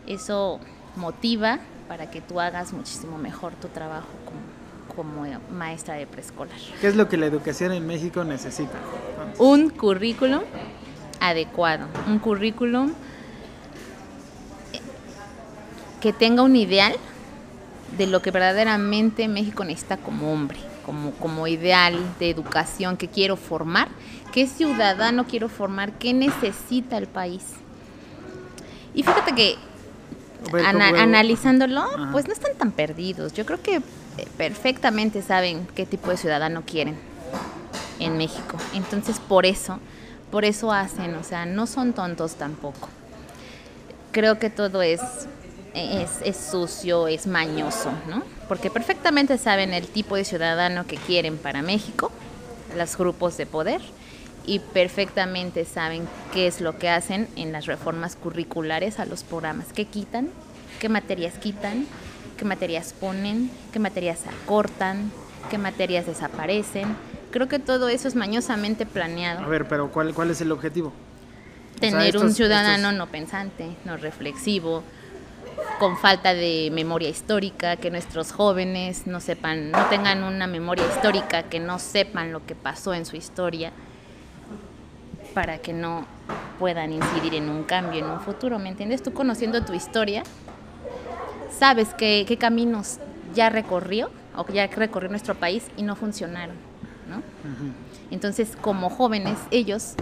eso 0.06 0.60
motiva 0.96 1.58
para 1.88 2.10
que 2.10 2.20
tú 2.20 2.38
hagas 2.40 2.72
muchísimo 2.72 3.16
mejor 3.18 3.54
tu 3.54 3.68
trabajo 3.68 4.08
como, 4.24 4.40
como 4.94 5.24
maestra 5.52 5.94
de 5.94 6.06
preescolar. 6.06 6.56
¿Qué 6.80 6.88
es 6.88 6.96
lo 6.96 7.08
que 7.08 7.16
la 7.16 7.26
educación 7.26 7.72
en 7.72 7.86
México 7.86 8.24
necesita? 8.24 8.72
Entonces, 9.18 9.38
Un 9.38 9.70
currículum 9.70 10.42
adecuado, 11.20 11.86
un 12.06 12.18
currículum 12.18 12.92
que 16.00 16.12
tenga 16.12 16.42
un 16.42 16.56
ideal 16.56 16.94
de 17.96 18.06
lo 18.06 18.22
que 18.22 18.30
verdaderamente 18.30 19.26
México 19.28 19.64
necesita 19.64 19.96
como 19.96 20.32
hombre, 20.32 20.58
como, 20.86 21.10
como 21.12 21.46
ideal 21.46 21.98
de 22.20 22.30
educación 22.30 22.96
que 22.96 23.08
quiero 23.08 23.36
formar, 23.36 23.88
qué 24.32 24.46
ciudadano 24.46 25.26
quiero 25.26 25.48
formar, 25.48 25.92
qué 25.92 26.12
necesita 26.14 26.98
el 26.98 27.06
país. 27.08 27.42
Y 28.94 29.02
fíjate 29.02 29.34
que 29.34 29.56
ana- 30.64 30.90
¿cómo- 30.90 31.02
analizándolo, 31.02 31.80
Ajá. 31.82 32.08
pues 32.12 32.26
no 32.28 32.32
están 32.32 32.54
tan 32.56 32.70
perdidos. 32.70 33.32
Yo 33.32 33.44
creo 33.44 33.60
que 33.60 33.80
perfectamente 34.36 35.22
saben 35.22 35.66
qué 35.74 35.86
tipo 35.86 36.10
de 36.10 36.16
ciudadano 36.16 36.62
quieren 36.66 36.96
en 37.98 38.16
México. 38.16 38.56
Entonces, 38.74 39.18
por 39.18 39.46
eso, 39.46 39.78
por 40.30 40.44
eso 40.44 40.72
hacen, 40.72 41.14
o 41.14 41.24
sea, 41.24 41.46
no 41.46 41.66
son 41.66 41.92
tontos 41.92 42.34
tampoco. 42.34 42.88
Creo 44.12 44.38
que 44.38 44.50
todo 44.50 44.82
es, 44.82 45.00
es, 45.74 46.10
es 46.24 46.36
sucio, 46.36 47.08
es 47.08 47.26
mañoso, 47.26 47.90
¿no? 48.08 48.22
Porque 48.48 48.70
perfectamente 48.70 49.38
saben 49.38 49.74
el 49.74 49.86
tipo 49.86 50.16
de 50.16 50.24
ciudadano 50.24 50.86
que 50.86 50.96
quieren 50.96 51.36
para 51.36 51.62
México, 51.62 52.10
los 52.76 52.96
grupos 52.96 53.36
de 53.36 53.46
poder, 53.46 53.80
y 54.46 54.60
perfectamente 54.60 55.66
saben 55.66 56.08
qué 56.32 56.46
es 56.46 56.62
lo 56.62 56.78
que 56.78 56.88
hacen 56.88 57.28
en 57.36 57.52
las 57.52 57.66
reformas 57.66 58.16
curriculares 58.16 58.98
a 58.98 59.04
los 59.04 59.22
programas, 59.22 59.66
qué 59.74 59.84
quitan, 59.84 60.30
qué 60.80 60.88
materias 60.88 61.34
quitan, 61.34 61.86
qué 62.38 62.44
materias 62.44 62.94
ponen, 62.98 63.50
qué 63.72 63.78
materias 63.78 64.20
acortan, 64.44 65.10
qué 65.50 65.58
materias 65.58 66.06
desaparecen. 66.06 66.96
Creo 67.30 67.48
que 67.48 67.58
todo 67.58 67.88
eso 67.88 68.08
es 68.08 68.14
mañosamente 68.14 68.86
planeado. 68.86 69.40
A 69.44 69.48
ver, 69.48 69.68
pero 69.68 69.90
¿cuál, 69.90 70.14
cuál 70.14 70.30
es 70.30 70.40
el 70.40 70.52
objetivo? 70.52 70.92
sea, 71.80 71.90
Tener 71.90 72.16
un 72.16 72.32
ciudadano 72.32 72.88
estos- 72.90 72.98
no 72.98 73.06
pensante, 73.08 73.76
no 73.84 73.96
reflexivo, 73.98 74.82
con 75.78 75.96
falta 75.98 76.32
de 76.34 76.70
memoria 76.72 77.08
histórica, 77.08 77.76
que 77.76 77.90
nuestros 77.90 78.32
jóvenes 78.32 79.06
no 79.06 79.20
sepan, 79.20 79.70
no 79.70 79.84
tengan 79.86 80.22
una 80.22 80.46
memoria 80.46 80.86
histórica, 80.86 81.44
que 81.44 81.60
no 81.60 81.78
sepan 81.78 82.32
lo 82.32 82.44
que 82.46 82.54
pasó 82.54 82.94
en 82.94 83.04
su 83.04 83.16
historia, 83.16 83.72
para 85.34 85.58
que 85.58 85.72
no 85.72 86.06
puedan 86.58 86.92
incidir 86.92 87.34
en 87.34 87.48
un 87.48 87.62
cambio, 87.64 88.00
en 88.00 88.10
un 88.10 88.20
futuro, 88.20 88.58
¿me 88.58 88.68
entiendes? 88.70 89.02
Tú 89.02 89.12
conociendo 89.12 89.64
tu 89.64 89.72
historia, 89.74 90.22
sabes 91.56 91.88
qué, 91.96 92.24
qué 92.26 92.36
caminos 92.36 92.98
ya 93.34 93.50
recorrió 93.50 94.10
o 94.36 94.44
que 94.44 94.54
ya 94.54 94.66
recorrió 94.66 95.10
nuestro 95.10 95.34
país 95.34 95.64
y 95.76 95.82
no 95.82 95.96
funcionaron, 95.96 96.56
¿no? 97.08 97.22
Entonces, 98.10 98.56
como 98.60 98.88
jóvenes, 98.88 99.38
ellos 99.50 99.94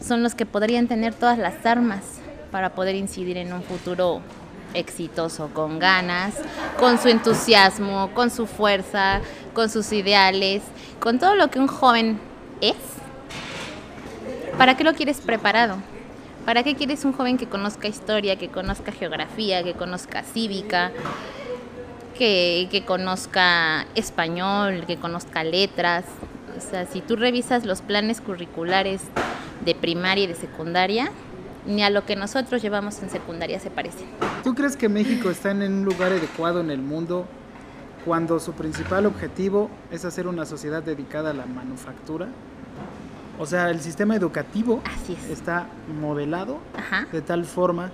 son 0.00 0.22
los 0.22 0.34
que 0.34 0.46
podrían 0.46 0.86
tener 0.86 1.14
todas 1.14 1.38
las 1.38 1.64
armas 1.66 2.02
para 2.50 2.74
poder 2.74 2.94
incidir 2.94 3.36
en 3.36 3.52
un 3.52 3.62
futuro 3.62 4.20
exitoso, 4.74 5.50
con 5.54 5.78
ganas, 5.78 6.34
con 6.78 6.98
su 6.98 7.08
entusiasmo, 7.08 8.10
con 8.14 8.30
su 8.30 8.46
fuerza, 8.46 9.20
con 9.54 9.70
sus 9.70 9.92
ideales, 9.92 10.62
con 11.00 11.18
todo 11.18 11.34
lo 11.34 11.50
que 11.50 11.58
un 11.58 11.68
joven 11.68 12.20
es. 12.60 12.76
¿Para 14.56 14.76
qué 14.76 14.84
lo 14.84 14.94
quieres 14.94 15.20
preparado? 15.20 15.76
¿Para 16.48 16.62
qué 16.62 16.76
quieres 16.76 17.04
un 17.04 17.12
joven 17.12 17.36
que 17.36 17.46
conozca 17.46 17.88
historia, 17.88 18.36
que 18.36 18.48
conozca 18.48 18.90
geografía, 18.90 19.62
que 19.62 19.74
conozca 19.74 20.22
cívica, 20.22 20.92
que, 22.16 22.68
que 22.70 22.86
conozca 22.86 23.84
español, 23.94 24.84
que 24.86 24.96
conozca 24.96 25.44
letras? 25.44 26.06
O 26.56 26.60
sea, 26.62 26.86
si 26.86 27.02
tú 27.02 27.16
revisas 27.16 27.66
los 27.66 27.82
planes 27.82 28.22
curriculares 28.22 29.02
de 29.62 29.74
primaria 29.74 30.24
y 30.24 30.26
de 30.26 30.36
secundaria, 30.36 31.10
ni 31.66 31.82
a 31.82 31.90
lo 31.90 32.06
que 32.06 32.16
nosotros 32.16 32.62
llevamos 32.62 33.02
en 33.02 33.10
secundaria 33.10 33.60
se 33.60 33.68
parecen. 33.68 34.06
¿Tú 34.42 34.54
crees 34.54 34.74
que 34.74 34.88
México 34.88 35.28
está 35.28 35.50
en 35.50 35.60
un 35.60 35.84
lugar 35.84 36.12
adecuado 36.12 36.60
en 36.60 36.70
el 36.70 36.80
mundo 36.80 37.26
cuando 38.06 38.40
su 38.40 38.54
principal 38.54 39.04
objetivo 39.04 39.68
es 39.92 40.06
hacer 40.06 40.26
una 40.26 40.46
sociedad 40.46 40.82
dedicada 40.82 41.32
a 41.32 41.34
la 41.34 41.44
manufactura? 41.44 42.28
O 43.38 43.46
sea, 43.46 43.70
el 43.70 43.80
sistema 43.80 44.16
educativo 44.16 44.80
Así 44.84 45.12
es. 45.14 45.30
está 45.30 45.66
modelado 46.00 46.58
Ajá. 46.76 47.06
de 47.12 47.20
tal 47.22 47.44
forma 47.44 47.90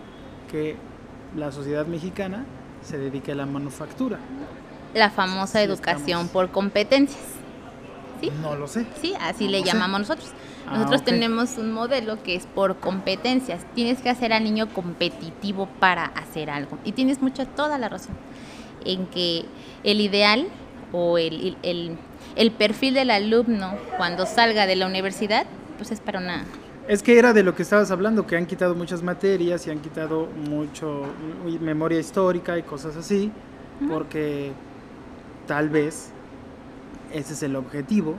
que 0.51 0.77
la 1.37 1.53
sociedad 1.53 1.87
mexicana 1.87 2.45
se 2.83 2.99
dedique 2.99 3.33
a 3.33 3.35
la 3.35 3.47
manufactura. 3.47 4.19
La 4.95 5.11
famosa 5.11 5.59
Sí, 5.59 5.65
educación 5.65 6.01
estamos. 6.27 6.31
por 6.31 6.51
competencias. 6.51 7.23
¿Sí? 8.21 8.31
No 8.41 8.55
lo 8.55 8.69
sé. 8.69 8.87
Sí, 9.01 9.13
así 9.21 9.45
No 9.47 9.51
le 9.51 9.59
sé. 9.61 9.65
llamamos 9.67 10.01
nosotros. 10.01 10.31
Ah, 10.67 10.77
Nosotros 10.79 11.05
tenemos 11.05 11.59
un 11.59 11.73
modelo 11.73 12.23
que 12.23 12.37
es 12.37 12.47
por 12.47 12.77
competencias. 12.77 13.67
Tienes 13.75 14.01
que 14.01 14.09
hacer 14.09 14.33
al 14.33 14.45
niño 14.45 14.69
competitivo 14.73 15.67
para 15.79 16.05
hacer 16.07 16.49
algo. 16.49 16.79
Y 16.85 16.93
tienes 16.93 17.21
mucha, 17.21 17.45
toda 17.45 17.77
la 17.79 17.89
razón. 17.89 18.15
en 18.87 19.07
que 19.07 19.45
el 19.83 20.01
ideal 20.01 20.47
o 20.93 21.17
el, 21.19 21.35
el, 21.49 21.57
el 21.63 21.99
perfil 22.53 22.95
del 22.95 23.11
alumno 23.11 23.75
cuando 23.97 24.27
salga 24.27 24.67
de 24.67 24.77
la 24.77 24.87
universidad, 24.87 25.47
pues 25.79 25.91
es 25.91 26.01
para 26.01 26.19
una 26.19 26.45
es 26.87 27.03
que 27.03 27.19
era 27.19 27.33
de 27.33 27.43
lo 27.43 27.55
que 27.55 27.63
estabas 27.63 27.91
hablando, 27.91 28.27
que 28.27 28.37
han 28.37 28.45
quitado 28.45 28.75
muchas 28.75 29.03
materias 29.03 29.67
y 29.67 29.71
han 29.71 29.81
quitado 29.81 30.27
mucho 30.27 31.03
memoria 31.61 31.99
histórica 31.99 32.59
y 32.59 32.63
cosas 32.63 32.97
así, 32.97 33.33
porque 33.89 34.53
tal 35.47 35.71
vez 35.71 36.11
ese 37.11 37.33
es 37.33 37.43
el 37.43 37.57
objetivo, 37.57 38.17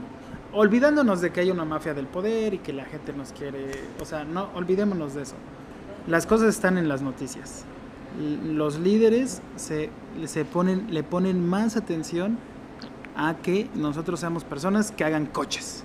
olvidándonos 0.52 1.20
de 1.20 1.30
que 1.30 1.40
hay 1.40 1.50
una 1.52 1.64
mafia 1.64 1.94
del 1.94 2.06
poder 2.06 2.54
y 2.54 2.58
que 2.58 2.72
la 2.72 2.84
gente 2.86 3.12
nos 3.12 3.32
quiere, 3.32 3.70
o 4.00 4.04
sea, 4.04 4.24
no 4.24 4.48
olvidémonos 4.54 5.14
de 5.14 5.22
eso. 5.22 5.36
Las 6.08 6.26
cosas 6.26 6.48
están 6.48 6.76
en 6.76 6.88
las 6.88 7.02
noticias. 7.02 7.64
Los 8.44 8.78
líderes 8.78 9.42
se, 9.56 9.90
se 10.24 10.44
ponen, 10.44 10.92
le 10.92 11.02
ponen 11.02 11.46
más 11.46 11.76
atención 11.76 12.38
a 13.16 13.36
que 13.36 13.68
nosotros 13.74 14.20
seamos 14.20 14.44
personas 14.44 14.90
que 14.92 15.04
hagan 15.04 15.26
coches. 15.26 15.84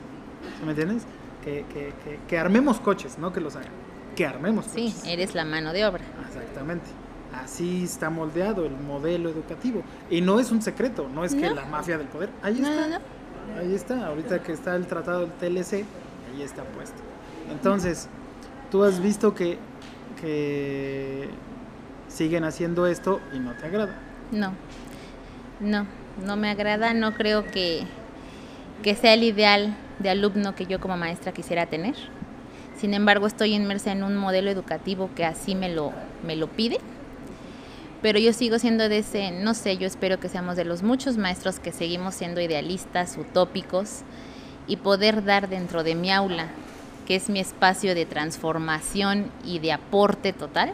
¿Me 0.65 0.71
entiendes? 0.71 1.05
que, 1.41 1.65
que, 1.73 2.19
que, 2.27 2.37
armemos 2.37 2.79
coches, 2.79 3.17
no 3.17 3.33
que 3.33 3.41
los 3.41 3.55
hagan, 3.55 3.71
que 4.15 4.25
armemos 4.25 4.65
coches. 4.65 4.93
Sí, 4.93 5.11
eres 5.11 5.35
la 5.35 5.45
mano 5.45 5.73
de 5.73 5.85
obra. 5.85 6.03
Exactamente. 6.27 6.85
Así 7.33 7.83
está 7.83 8.09
moldeado 8.09 8.65
el 8.65 8.75
modelo 8.75 9.29
educativo. 9.29 9.83
Y 10.09 10.21
no 10.21 10.39
es 10.39 10.51
un 10.51 10.61
secreto, 10.61 11.09
no 11.13 11.23
es 11.23 11.33
que 11.33 11.49
la 11.49 11.65
mafia 11.65 11.97
del 11.97 12.07
poder. 12.07 12.29
Ahí 12.41 12.61
está. 12.61 13.01
Ahí 13.57 13.73
está. 13.73 14.07
Ahorita 14.07 14.43
que 14.43 14.51
está 14.51 14.75
el 14.75 14.85
tratado 14.85 15.21
del 15.21 15.31
TLC, 15.31 15.85
ahí 16.33 16.41
está 16.41 16.63
puesto. 16.63 16.97
Entonces, 17.49 18.07
tú 18.69 18.83
has 18.83 19.01
visto 19.01 19.33
que, 19.33 19.57
que 20.19 21.29
siguen 22.07 22.43
haciendo 22.43 22.85
esto 22.85 23.19
y 23.33 23.39
no 23.39 23.53
te 23.53 23.65
agrada. 23.65 23.95
No, 24.31 24.53
no, 25.59 25.85
no 26.25 26.35
me 26.35 26.49
agrada. 26.49 26.93
No 26.93 27.13
creo 27.13 27.45
que, 27.45 27.83
que 28.83 28.95
sea 28.95 29.13
el 29.13 29.23
ideal 29.23 29.75
de 29.99 30.09
alumno 30.09 30.55
que 30.55 30.65
yo 30.65 30.79
como 30.79 30.97
maestra 30.97 31.31
quisiera 31.31 31.65
tener. 31.65 31.95
Sin 32.77 32.93
embargo, 32.93 33.27
estoy 33.27 33.53
inmersa 33.53 33.91
en 33.91 34.03
un 34.03 34.15
modelo 34.15 34.49
educativo 34.49 35.09
que 35.15 35.25
así 35.25 35.55
me 35.55 35.69
lo, 35.69 35.93
me 36.25 36.35
lo 36.35 36.47
pide. 36.47 36.79
Pero 38.01 38.17
yo 38.17 38.33
sigo 38.33 38.57
siendo 38.57 38.89
de 38.89 38.99
ese, 38.99 39.31
no 39.31 39.53
sé, 39.53 39.77
yo 39.77 39.85
espero 39.85 40.19
que 40.19 40.27
seamos 40.27 40.55
de 40.55 40.65
los 40.65 40.81
muchos 40.81 41.17
maestros 41.17 41.59
que 41.59 41.71
seguimos 41.71 42.15
siendo 42.15 42.41
idealistas, 42.41 43.15
utópicos 43.15 43.99
y 44.65 44.77
poder 44.77 45.23
dar 45.23 45.49
dentro 45.49 45.83
de 45.83 45.93
mi 45.93 46.11
aula, 46.11 46.47
que 47.05 47.15
es 47.15 47.29
mi 47.29 47.39
espacio 47.39 47.93
de 47.93 48.07
transformación 48.07 49.31
y 49.45 49.59
de 49.59 49.73
aporte 49.73 50.33
total, 50.33 50.73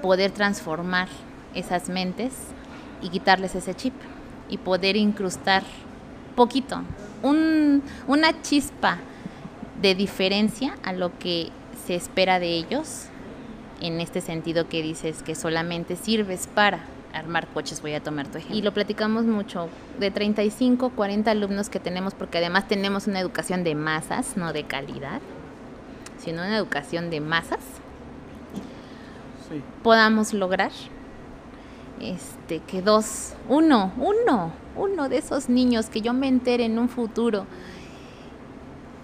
poder 0.00 0.30
transformar 0.30 1.08
esas 1.54 1.90
mentes 1.90 2.32
y 3.02 3.08
quitarles 3.08 3.54
ese 3.54 3.74
chip 3.74 3.94
y 4.48 4.58
poder 4.58 4.96
incrustar 4.96 5.62
poquito, 6.36 6.82
un, 7.22 7.82
una 8.06 8.40
chispa 8.42 8.98
de 9.80 9.94
diferencia 9.94 10.76
a 10.82 10.92
lo 10.92 11.18
que 11.18 11.50
se 11.86 11.94
espera 11.94 12.38
de 12.38 12.48
ellos, 12.48 13.06
en 13.80 14.00
este 14.00 14.20
sentido 14.20 14.68
que 14.68 14.82
dices 14.82 15.22
que 15.22 15.34
solamente 15.34 15.96
sirves 15.96 16.46
para 16.46 16.84
armar 17.12 17.48
coches, 17.48 17.82
voy 17.82 17.94
a 17.94 18.02
tomar 18.02 18.28
tu 18.28 18.38
ejemplo. 18.38 18.56
Y 18.56 18.62
lo 18.62 18.72
platicamos 18.72 19.24
mucho, 19.24 19.68
de 19.98 20.10
35, 20.10 20.90
40 20.90 21.30
alumnos 21.30 21.68
que 21.68 21.80
tenemos, 21.80 22.14
porque 22.14 22.38
además 22.38 22.68
tenemos 22.68 23.06
una 23.06 23.20
educación 23.20 23.64
de 23.64 23.74
masas, 23.74 24.36
no 24.36 24.52
de 24.52 24.64
calidad, 24.64 25.20
sino 26.18 26.42
una 26.42 26.56
educación 26.56 27.10
de 27.10 27.20
masas, 27.20 27.60
podamos 29.82 30.32
lograr 30.32 30.70
este, 32.00 32.60
que 32.60 32.82
dos, 32.82 33.34
uno, 33.48 33.92
uno, 33.96 34.52
uno 34.76 35.08
de 35.08 35.18
esos 35.18 35.48
niños 35.48 35.86
que 35.86 36.00
yo 36.00 36.12
me 36.12 36.28
entere 36.28 36.64
en 36.64 36.78
un 36.78 36.88
futuro, 36.88 37.46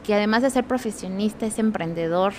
que 0.05 0.15
además 0.15 0.43
de 0.43 0.51
ser 0.51 0.65
profesionista 0.65 1.47
es 1.47 1.59
emprendedor, 1.59 2.33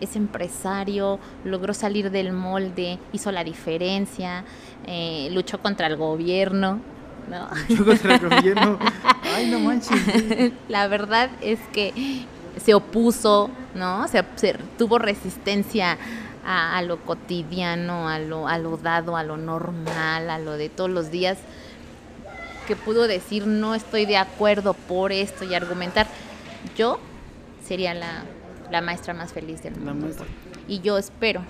es 0.00 0.16
empresario, 0.16 1.18
logró 1.44 1.74
salir 1.74 2.10
del 2.10 2.32
molde, 2.32 2.98
hizo 3.12 3.32
la 3.32 3.44
diferencia, 3.44 4.44
eh, 4.86 5.28
luchó 5.32 5.60
contra 5.60 5.86
el 5.86 5.96
gobierno. 5.96 6.80
¿no? 7.28 7.48
Luchó 7.68 7.84
contra 7.84 8.16
el 8.16 8.28
gobierno. 8.28 8.78
Ay, 9.34 9.50
no 9.50 9.60
manches. 9.60 10.52
La 10.68 10.86
verdad 10.88 11.30
es 11.40 11.58
que 11.72 12.26
se 12.62 12.74
opuso, 12.74 13.50
¿no? 13.74 14.06
Se, 14.08 14.22
tuvo 14.78 14.98
resistencia 14.98 15.98
a, 16.44 16.76
a, 16.76 16.82
lo 16.82 16.98
cotidiano, 17.04 18.08
a 18.08 18.18
lo, 18.18 18.48
a 18.48 18.58
lo 18.58 18.76
dado, 18.76 19.16
a 19.16 19.22
lo 19.22 19.36
normal, 19.36 20.30
a 20.30 20.38
lo 20.38 20.52
de 20.52 20.68
todos 20.68 20.90
los 20.90 21.10
días 21.10 21.38
que 22.66 22.76
pudo 22.76 23.06
decir 23.06 23.46
no 23.46 23.74
estoy 23.74 24.06
de 24.06 24.16
acuerdo 24.16 24.74
por 24.74 25.12
esto 25.12 25.44
y 25.44 25.54
argumentar. 25.54 26.06
Yo 26.76 26.98
sería 27.64 27.94
la, 27.94 28.24
maestra 28.80 29.14
más 29.14 29.32
feliz 29.32 29.62
del 29.62 29.76
mundo. 29.76 30.24
Y 30.66 30.80
yo 30.80 30.98
espero, 30.98 31.42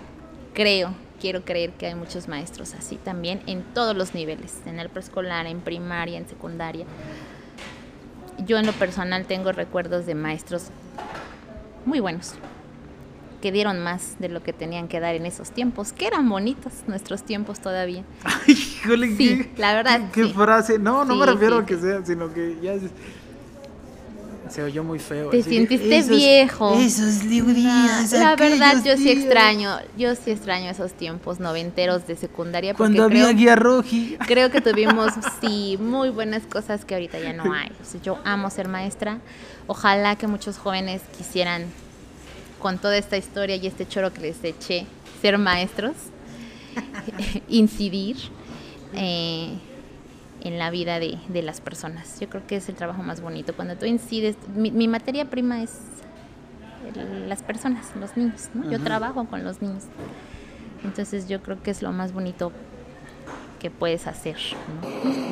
creo, 0.53 0.95
quiero 1.21 1.43
creer 1.43 1.71
que 1.73 1.87
hay 1.87 1.95
muchos 1.95 2.29
maestros 2.29 2.75
así 2.75 2.97
también 2.97 3.43
en 3.47 3.63
todos 3.63 3.97
los 3.97 4.15
niveles, 4.15 4.61
en 4.67 4.79
el 4.79 4.91
preescolar, 4.91 5.47
en 5.47 5.61
primaria, 5.61 6.19
en 6.19 6.29
secundaria. 6.29 6.85
Yo 8.45 8.59
en 8.59 8.67
lo 8.67 8.73
personal 8.73 9.25
tengo 9.25 9.53
recuerdos 9.53 10.07
de 10.07 10.15
maestros 10.15 10.67
muy 11.87 12.01
buenos, 12.01 12.35
que 13.45 13.53
dieron 13.53 13.79
más 13.79 14.17
de 14.21 14.31
lo 14.31 14.43
que 14.43 14.55
tenían 14.55 14.89
que 14.89 15.01
dar 15.01 15.15
en 15.15 15.27
esos 15.27 15.51
tiempos, 15.51 15.93
que 15.93 16.07
eran 16.07 16.27
bonitos 16.31 16.73
nuestros 16.87 17.25
tiempos 17.25 17.61
todavía. 17.61 18.03
Ay, 18.25 18.55
híjole, 18.55 19.15
sí, 19.19 19.51
la 19.59 19.75
verdad. 19.75 20.01
Qué 20.15 20.29
frase. 20.29 20.79
No, 20.79 21.05
no 21.05 21.15
me 21.15 21.27
refiero 21.27 21.59
a 21.59 21.67
que 21.67 21.77
sea, 21.77 22.03
sino 22.07 22.33
que 22.33 22.57
ya 22.63 22.73
se 24.49 24.63
oyó 24.63 24.83
muy 24.83 24.99
feo. 24.99 25.29
Te 25.29 25.43
sientiste 25.43 26.05
viejo. 26.05 26.75
Esos 26.79 27.29
días. 27.29 28.13
la 28.13 28.35
verdad, 28.35 28.83
yo 28.83 28.97
sí 28.97 29.11
extraño, 29.11 29.77
yo 29.99 30.15
sí 30.15 30.31
extraño 30.31 30.71
esos 30.71 30.95
tiempos 30.95 31.39
noventeros 31.39 32.07
de 32.07 32.17
secundaria. 32.17 32.73
Cuando 32.73 33.05
había 33.05 33.31
guía 33.35 33.57
roji. 33.57 34.17
Creo 34.27 34.51
que 34.51 34.63
tuvimos, 34.63 35.13
sí, 35.43 35.77
muy 35.79 36.09
buenas 36.09 36.45
cosas 36.45 36.87
que 36.87 36.95
ahorita 36.95 37.21
ya 37.21 37.35
no 37.35 37.53
hay. 37.53 37.71
yo 38.03 38.19
amo 38.25 38.49
ser 38.49 38.69
maestra. 38.69 39.19
Ojalá 39.67 40.17
que 40.17 40.29
muchos 40.29 40.57
jóvenes 40.57 41.03
quisieran 41.19 41.67
con 42.65 42.79
toda 42.79 42.97
esta 42.97 43.19
historia 43.19 43.57
y 43.57 43.67
este 43.67 43.87
choro 43.87 44.11
que 44.11 44.23
les 44.23 44.43
eché, 44.43 44.87
ser 45.21 45.37
maestros, 45.37 45.93
incidir 47.51 48.17
eh, 48.95 49.51
en 50.41 50.59
la 50.59 50.71
vida 50.71 50.99
de, 50.99 51.43
las 51.43 51.61
personas. 51.61 52.19
Yo 52.21 52.31
creo 52.31 52.47
que 52.47 52.57
es 52.57 52.71
el 52.71 52.75
trabajo 52.75 53.03
más 53.03 53.21
bonito. 53.21 53.53
Cuando 53.55 53.77
tú 53.77 53.85
incides, 53.85 54.37
mi, 54.57 54.89
materia 54.89 55.27
prima 55.27 55.63
es 55.63 55.73
las 57.29 57.43
personas, 57.43 57.85
los 58.01 58.17
niños, 58.17 58.49
Yo 58.71 58.81
trabajo 58.81 59.27
con 59.27 59.45
los 59.45 59.61
niños. 59.61 59.83
Entonces 60.85 61.29
yo 61.29 61.43
creo 61.43 61.63
que 61.63 61.71
es 61.71 61.83
lo 61.83 61.93
más 61.93 62.15
bonito 62.15 62.51
que 63.61 63.71
puedes 63.71 64.07
hacer. 64.07 64.39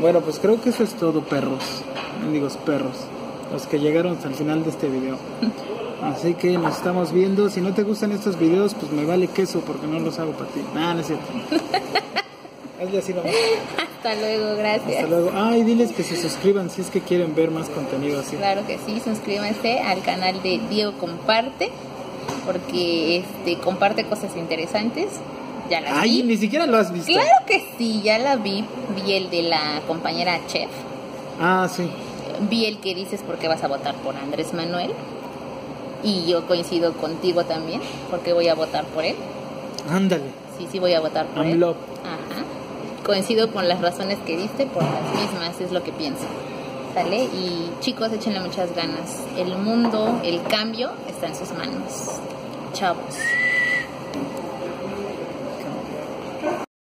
Bueno, 0.03 0.21
pues 0.21 0.38
creo 0.38 0.61
que 0.61 0.68
eso 0.68 0.85
es 0.85 0.92
todo, 0.99 1.25
perros. 1.25 1.83
Mendigos 2.21 2.59
perros. 2.59 3.07
Los 3.51 3.66
que 3.66 3.81
llegaron 3.81 4.16
hasta 4.16 4.29
el 4.29 4.35
final 4.35 4.64
de 4.64 4.68
este 4.68 4.90
video. 4.90 5.18
Así 6.03 6.35
que 6.35 6.59
nos 6.59 6.77
estamos 6.77 7.12
viendo. 7.12 7.49
Si 7.49 7.61
no 7.61 7.73
te 7.75 7.85
gustan 7.85 8.12
estos 8.12 8.38
videos, 8.38 8.75
pues 8.75 8.91
me 8.91 9.05
vale 9.05 9.29
queso 9.29 9.61
porque 9.61 9.87
no 9.87 10.01
los 10.01 10.19
hago 10.19 10.33
para 10.33 10.51
ti. 10.51 10.61
Nada, 10.75 10.95
no 10.95 11.01
es 11.01 11.07
cierto. 11.07 11.27
Hazle 12.83 12.99
así 12.99 13.12
Hasta 13.12 14.15
luego, 14.17 14.57
gracias. 14.57 14.97
Hasta 14.97 15.07
luego. 15.07 15.31
Ay, 15.35 15.62
diles 15.62 15.93
que 15.93 16.03
se 16.03 16.21
suscriban 16.21 16.71
si 16.71 16.81
es 16.81 16.91
que 16.91 17.01
quieren 17.01 17.37
ver 17.37 17.53
más 17.53 17.69
contenido 17.69 18.21
así. 18.21 18.37
Claro 18.37 18.67
que 18.67 18.79
sí, 18.85 19.01
suscríbanse 19.05 19.79
al 19.79 20.03
canal 20.03 20.43
de 20.43 20.61
Diego 20.69 20.93
Comparte 20.99 21.71
porque 22.45 23.19
este 23.19 23.59
comparte 23.59 24.05
cosas 24.05 24.37
interesantes. 24.37 25.09
Ya 25.71 25.81
la 25.81 26.01
Ay, 26.01 26.25
ni 26.25 26.37
siquiera 26.37 26.67
lo 26.67 26.77
has 26.79 26.93
visto. 26.93 27.12
Claro 27.12 27.47
que 27.47 27.65
sí, 27.79 28.03
ya 28.03 28.19
la 28.19 28.37
vi. 28.37 28.65
Vi 28.97 29.12
el 29.12 29.31
de 29.31 29.43
la 29.43 29.81
compañera 29.87 30.41
Chef. 30.49 30.69
Ah, 31.41 31.69
sí. 31.71 31.88
Vi 32.51 32.67
el 32.67 32.79
que 32.79 32.97
dices 32.97 33.21
porque 33.25 33.47
vas 33.47 33.62
a 33.62 33.69
votar 33.69 33.95
por 33.97 34.17
Andrés 34.17 34.53
Manuel 34.53 34.91
y 36.03 36.27
yo 36.27 36.47
coincido 36.47 36.93
contigo 36.95 37.45
también, 37.45 37.81
porque 38.11 38.33
voy 38.33 38.49
a 38.49 38.55
votar 38.55 38.85
por 38.87 39.05
él. 39.05 39.17
Ándale. 39.91 40.25
Sí, 40.59 40.69
sí 40.71 40.79
voy 40.79 40.95
a 40.95 41.01
votar 41.01 41.27
por 41.27 41.45
él. 41.47 41.62
Ajá. 41.62 41.75
Coincido 43.05 43.51
con 43.51 43.69
las 43.69 43.81
razones 43.81 44.19
que 44.27 44.37
diste, 44.37 44.67
por 44.67 44.83
las 44.83 45.15
mismas 45.15 45.61
es 45.61 45.73
lo 45.73 45.83
que 45.83 45.93
pienso. 45.93 46.25
¿Sale? 46.95 47.25
Y 47.25 47.71
chicos, 47.81 48.12
échenle 48.12 48.41
muchas 48.41 48.75
ganas. 48.77 49.25
El 49.37 49.57
mundo, 49.57 50.21
el 50.23 50.43
cambio 50.43 50.91
está 51.09 51.27
en 51.27 51.37
sus 51.37 51.51
manos. 51.53 52.21
Chavos. 52.75 53.17